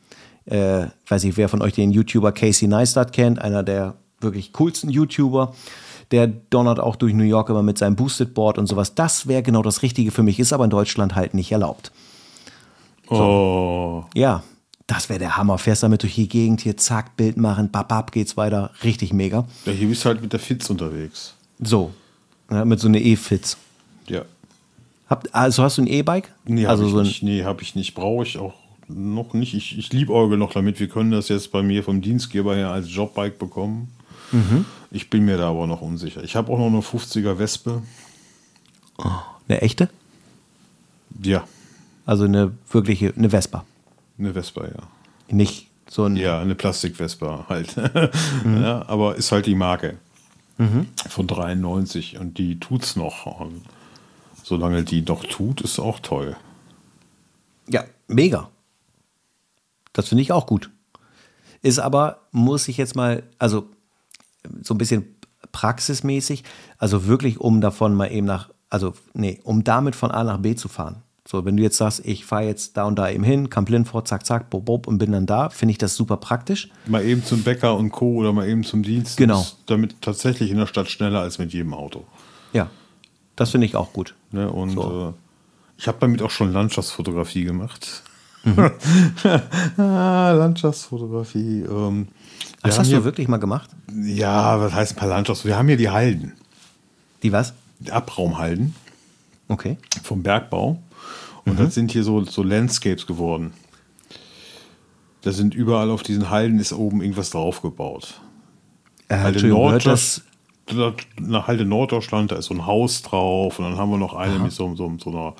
[0.46, 4.88] äh, weiß ich, wer von euch den YouTuber Casey Neistat kennt, einer der wirklich coolsten
[4.88, 5.54] YouTuber.
[6.12, 8.94] Der donnert auch durch New York immer mit seinem Boosted Board und sowas.
[8.94, 11.92] Das wäre genau das Richtige für mich, ist aber in Deutschland halt nicht erlaubt.
[13.10, 14.42] Oh, Ja,
[14.86, 15.58] das wäre der Hammer.
[15.58, 18.70] Fährst damit durch die Gegend, hier zack, Bild machen, babab, geht's weiter.
[18.82, 19.44] Richtig mega.
[19.66, 21.34] ja, hier bist du halt mit der Fitz unterwegs.
[21.62, 21.92] So,
[22.50, 23.58] ja, mit so einer E-Fits.
[25.10, 25.16] Ja.
[25.16, 26.32] Habt, also hast du ein E-Bike?
[26.44, 27.22] Nee, also habe ich so nicht.
[27.22, 27.94] Nee, habe ich nicht.
[27.94, 28.54] Brauche ich auch
[28.88, 29.54] noch nicht.
[29.54, 30.80] Ich, ich liebäugel noch damit.
[30.80, 33.88] Wir können das jetzt bei mir vom Dienstgeber her als Jobbike bekommen.
[34.32, 34.64] Mhm.
[34.90, 36.22] Ich bin mir da aber noch unsicher.
[36.24, 37.82] Ich habe auch noch eine 50er Wespe.
[39.48, 39.88] eine echte?
[41.22, 41.44] Ja,
[42.06, 43.64] Also eine wirkliche, eine Vespa.
[44.18, 44.82] eine Vespa, ja.
[45.28, 46.16] Nicht so ein.
[46.16, 47.74] Ja, eine Plastik-Vespa halt.
[48.44, 49.96] ja, aber ist halt die Marke
[51.08, 53.48] von 93 und die tut's noch.
[54.50, 56.36] Solange die noch tut, ist auch toll.
[57.68, 58.50] Ja, mega.
[59.92, 60.70] Das finde ich auch gut.
[61.62, 63.68] Ist aber, muss ich jetzt mal, also
[64.60, 65.14] so ein bisschen
[65.52, 66.42] praxismäßig,
[66.78, 70.56] also wirklich, um davon mal eben nach, also nee, um damit von A nach B
[70.56, 71.04] zu fahren.
[71.28, 74.08] So, wenn du jetzt sagst, ich fahre jetzt da und da eben hin, Camp Lindfort,
[74.08, 76.70] zack, zack, bob, bob und bin dann da, finde ich das super praktisch.
[76.86, 78.14] Mal eben zum Bäcker und Co.
[78.14, 79.16] oder mal eben zum Dienst.
[79.16, 79.46] Genau.
[79.66, 82.04] Damit tatsächlich in der Stadt schneller als mit jedem Auto.
[82.52, 82.68] Ja,
[83.40, 84.14] das finde ich auch gut.
[84.32, 84.50] Ne?
[84.52, 85.08] Und So.
[85.08, 85.12] äh,
[85.78, 88.02] ich habe damit auch schon Landschaftsfotografie gemacht.
[88.44, 88.70] Mhm.
[89.78, 91.62] ah, Landschaftsfotografie.
[91.62, 92.08] Ähm,
[92.62, 93.70] Das hast hier, du wirklich mal gemacht?
[94.04, 95.44] Ja, was heißt ein paar Landschafts?
[95.46, 96.34] Wir haben hier die Halden,
[97.22, 97.54] Die was?
[97.78, 98.74] die Abraumhalden
[99.48, 99.78] Okay.
[100.02, 100.78] vom Bergbau.
[101.46, 103.54] Und das sind hier so, so Landscapes geworden.
[105.22, 108.20] Da sind überall auf diesen Halden ist oben irgendwas draufgebaut.
[109.08, 110.22] Äh, Halde Entschuldigung, gehört Norddeutsch, das,
[111.18, 114.38] nach Halde Norddeutschland, da ist so ein Haus drauf und dann haben wir noch eine
[114.38, 115.34] mit so, so, so, einer,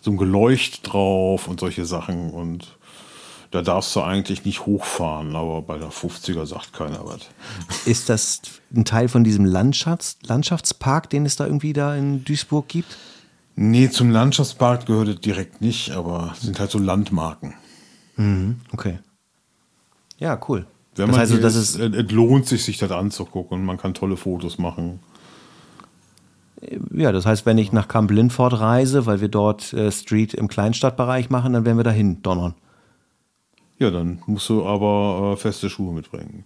[0.00, 2.76] so einem Geleucht drauf und solche Sachen und
[3.50, 7.22] da darfst du eigentlich nicht hochfahren, aber bei der 50er sagt keiner was.
[7.84, 8.42] ist das
[8.74, 12.96] ein Teil von diesem Landschafts Landschaftspark, den es da irgendwie da in Duisburg gibt?
[13.56, 17.54] Nee, zum Landschaftspark gehört es direkt nicht, aber es sind halt so Landmarken.
[18.72, 18.98] Okay.
[20.18, 20.66] Ja, cool.
[20.96, 23.76] Wenn das man heißt, das ist, ist, es, lohnt sich, sich das anzugucken und man
[23.76, 25.00] kann tolle Fotos machen.
[26.92, 30.48] ja, das heißt, wenn ich nach Camp Lindford reise, weil wir dort äh, Street im
[30.48, 32.54] Kleinstadtbereich machen, dann werden wir dahin donnern.
[33.78, 36.44] Ja, dann musst du aber äh, feste Schuhe mitbringen.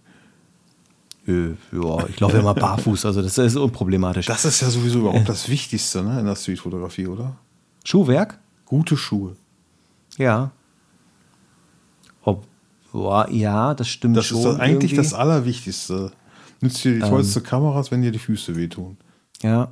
[1.27, 4.27] Äh, ja, ich laufe ja mal barfuß, also das ist unproblematisch.
[4.27, 7.35] Das ist ja sowieso überhaupt das Wichtigste ne, in der Streetfotografie, oder?
[7.83, 8.39] Schuhwerk?
[8.65, 9.35] Gute Schuhe.
[10.17, 10.51] Ja.
[12.95, 14.37] Boah, ja, das stimmt Das schon.
[14.37, 15.09] ist das eigentlich irgendwie.
[15.09, 16.13] das Allerwichtigste.
[16.61, 18.95] Nützt dir die tollste Kameras, wenn dir die Füße wehtun.
[19.41, 19.67] Ja,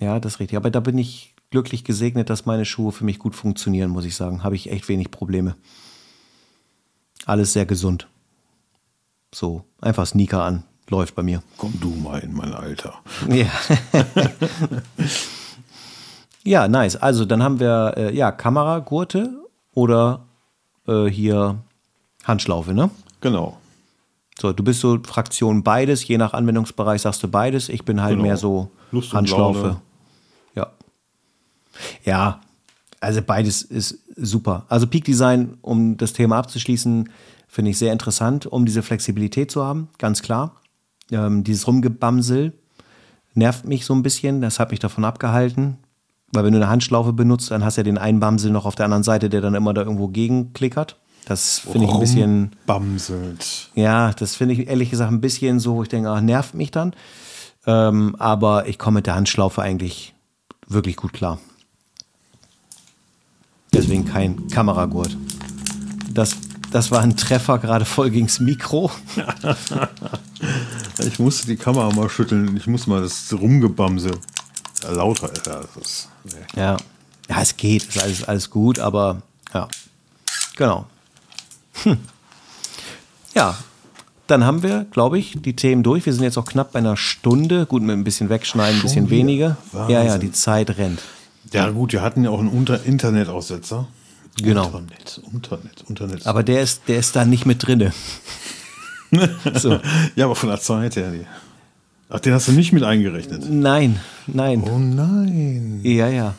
[0.00, 0.58] ja, das ist richtig.
[0.58, 4.14] Aber da bin ich glücklich gesegnet, dass meine Schuhe für mich gut funktionieren, muss ich
[4.14, 4.44] sagen.
[4.44, 5.56] Habe ich echt wenig Probleme.
[7.24, 8.06] Alles sehr gesund.
[9.34, 10.64] So, einfach Sneaker an.
[10.90, 11.42] Läuft bei mir.
[11.56, 12.96] Komm du mal in mein Alter.
[13.30, 13.50] Ja.
[16.44, 16.96] ja, nice.
[16.96, 20.26] Also dann haben wir äh, ja Kameragurte oder
[20.86, 21.62] äh, hier
[22.26, 22.90] Handschlaufe, ne?
[23.20, 23.56] Genau.
[24.38, 27.68] So, du bist so Fraktion beides, je nach Anwendungsbereich sagst du beides.
[27.70, 28.22] Ich bin halt Genau.
[28.24, 29.60] mehr so Lust Handschlaufe.
[29.60, 29.80] Laune.
[30.54, 30.66] Ja.
[32.04, 32.40] Ja,
[33.00, 34.64] also beides ist super.
[34.68, 37.08] Also Peak Design, um das Thema abzuschließen,
[37.48, 40.56] finde ich sehr interessant, um diese Flexibilität zu haben, ganz klar.
[41.10, 42.52] Ähm, dieses Rumgebamsel
[43.34, 45.78] nervt mich so ein bisschen, das hat mich davon abgehalten.
[46.32, 48.74] Weil wenn du eine Handschlaufe benutzt, dann hast du ja den einen Bamsel noch auf
[48.74, 50.96] der anderen Seite, der dann immer da irgendwo gegenklickert.
[51.26, 53.70] Das finde ich ein bisschen, Bamselt.
[53.74, 56.70] ja, das finde ich ehrlich gesagt ein bisschen so, wo ich denke, ach, nervt mich
[56.70, 56.94] dann.
[57.66, 60.14] Ähm, aber ich komme mit der Handschlaufe eigentlich
[60.68, 61.40] wirklich gut klar.
[63.72, 65.16] Deswegen kein Kameragurt.
[66.08, 66.36] Das,
[66.70, 68.90] das war ein Treffer gerade voll gegens Mikro.
[70.98, 72.56] Ich musste die Kamera mal schütteln.
[72.56, 74.12] Ich muss mal das Rumgebamse
[74.82, 75.30] ja, lauter.
[75.46, 76.60] Ja, das ist, nee.
[76.60, 76.76] Ja,
[77.28, 79.20] ja, es geht, ist alles, alles gut, aber
[79.52, 79.68] ja,
[80.56, 80.86] genau.
[81.84, 81.98] Hm.
[83.34, 83.56] Ja,
[84.26, 86.06] dann haben wir, glaube ich, die Themen durch.
[86.06, 87.66] Wir sind jetzt auch knapp bei einer Stunde.
[87.66, 89.18] Gut, mit ein bisschen wegschneiden, ein bisschen wieder?
[89.18, 89.56] weniger.
[89.72, 90.20] Ja, ja, Wahnsinn.
[90.20, 91.00] die Zeit rennt.
[91.52, 93.86] ja, gut, wir hatten ja auch einen Unter Internetaussetzer.
[94.42, 94.66] Genau.
[94.66, 96.26] Internet, Internet, Internet.
[96.26, 97.92] Aber der ist, der ist da nicht mit drinne.
[99.54, 99.78] so.
[100.14, 101.12] ja, aber von der Zeit her.
[102.08, 103.48] Ach, den hast du nicht mit eingerechnet.
[103.48, 104.62] Nein, nein.
[104.62, 105.80] Oh nein.
[105.82, 106.34] Ja, ja.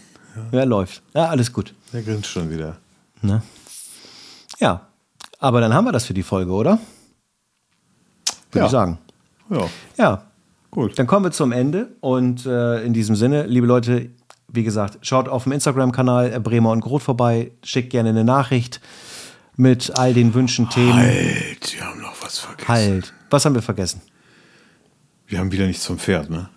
[0.51, 1.01] Ja, läuft.
[1.15, 1.73] Ja, alles gut.
[1.91, 2.77] Der grinst schon wieder.
[3.21, 3.41] Ne?
[4.59, 4.87] Ja,
[5.39, 6.79] aber dann haben wir das für die Folge, oder?
[8.51, 8.65] Würde Ja.
[8.65, 8.97] ich sagen.
[9.49, 10.23] Ja, Ja,
[10.71, 10.97] gut.
[10.99, 14.09] Dann kommen wir zum Ende und äh, in diesem Sinne, liebe Leute,
[14.49, 18.79] wie gesagt, schaut auf dem Instagram-Kanal äh, Bremer und Groth vorbei, schickt gerne eine Nachricht
[19.55, 20.93] mit all den Wünschen, Themen.
[20.93, 22.67] Halt, wir haben noch was vergessen.
[22.67, 23.13] Halt.
[23.29, 24.01] Was haben wir vergessen?
[25.27, 26.49] Wir haben wieder nichts zum Pferd, ne?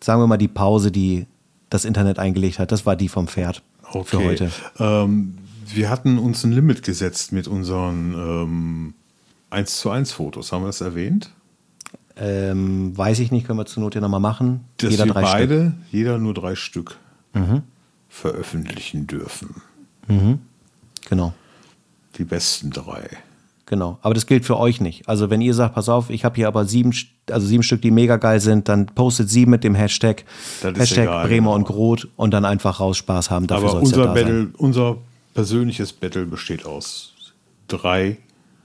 [0.00, 1.26] Sagen wir mal die Pause, die
[1.70, 2.72] das Internet eingelegt hat.
[2.72, 3.62] Das war die vom Pferd
[3.92, 4.04] Okay.
[4.04, 4.50] für heute.
[4.78, 5.36] Ähm,
[5.66, 8.94] wir hatten uns ein Limit gesetzt mit unseren ähm,
[9.50, 10.52] 1 zu 1 Fotos.
[10.52, 11.30] Haben wir das erwähnt?
[12.16, 14.64] Ähm, weiß ich nicht, können wir zur Not ja nochmal machen.
[14.76, 15.50] Dass Jeder wir drei Stück.
[15.50, 15.54] Mhm.
[15.54, 16.96] beide, jeder nur drei Stück
[18.08, 19.56] veröffentlichen dürfen.
[21.08, 21.34] Genau.
[22.16, 23.08] Die besten drei.
[23.66, 25.08] Genau, aber das gilt für euch nicht.
[25.08, 26.94] Also wenn ihr sagt, pass auf, ich habe hier aber sieben,
[27.30, 30.24] also sieben Stück, die mega geil sind, dann postet sie mit dem Hashtag,
[30.62, 31.54] Hashtag egal, Bremer genau.
[31.54, 33.46] und Groth und dann einfach raus Spaß haben.
[33.46, 34.08] Dafür Aber unser.
[34.08, 34.98] Battle, unser
[35.34, 37.12] persönliches Battle besteht aus
[37.68, 38.18] drei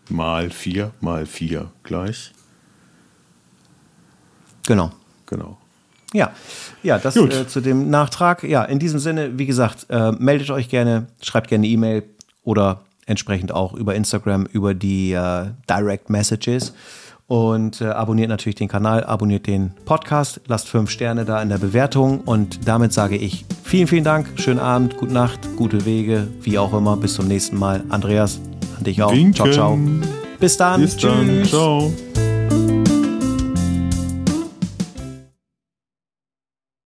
[0.09, 2.31] mal vier mal vier gleich.
[4.67, 4.91] Genau.
[5.25, 5.57] Genau.
[6.13, 6.31] Ja,
[6.81, 8.43] ja, das äh, zu dem Nachtrag.
[8.43, 12.03] Ja, in diesem Sinne, wie gesagt, äh, meldet euch gerne, schreibt gerne eine E-Mail
[12.43, 16.73] oder entsprechend auch über Instagram, über die äh, Direct Messages.
[17.29, 21.59] Und äh, abonniert natürlich den Kanal, abonniert den Podcast, lasst fünf Sterne da in der
[21.59, 22.21] Bewertung.
[22.21, 26.73] Und damit sage ich vielen, vielen Dank, schönen Abend, gute Nacht, gute Wege, wie auch
[26.73, 26.97] immer.
[26.97, 27.83] Bis zum nächsten Mal.
[27.89, 28.41] Andreas,
[28.77, 29.13] an dich auch.
[29.13, 29.35] Winken.
[29.35, 29.79] Ciao, ciao.
[30.39, 30.81] Bis dann.
[30.81, 31.45] Bis dann.
[31.45, 31.93] Ciao.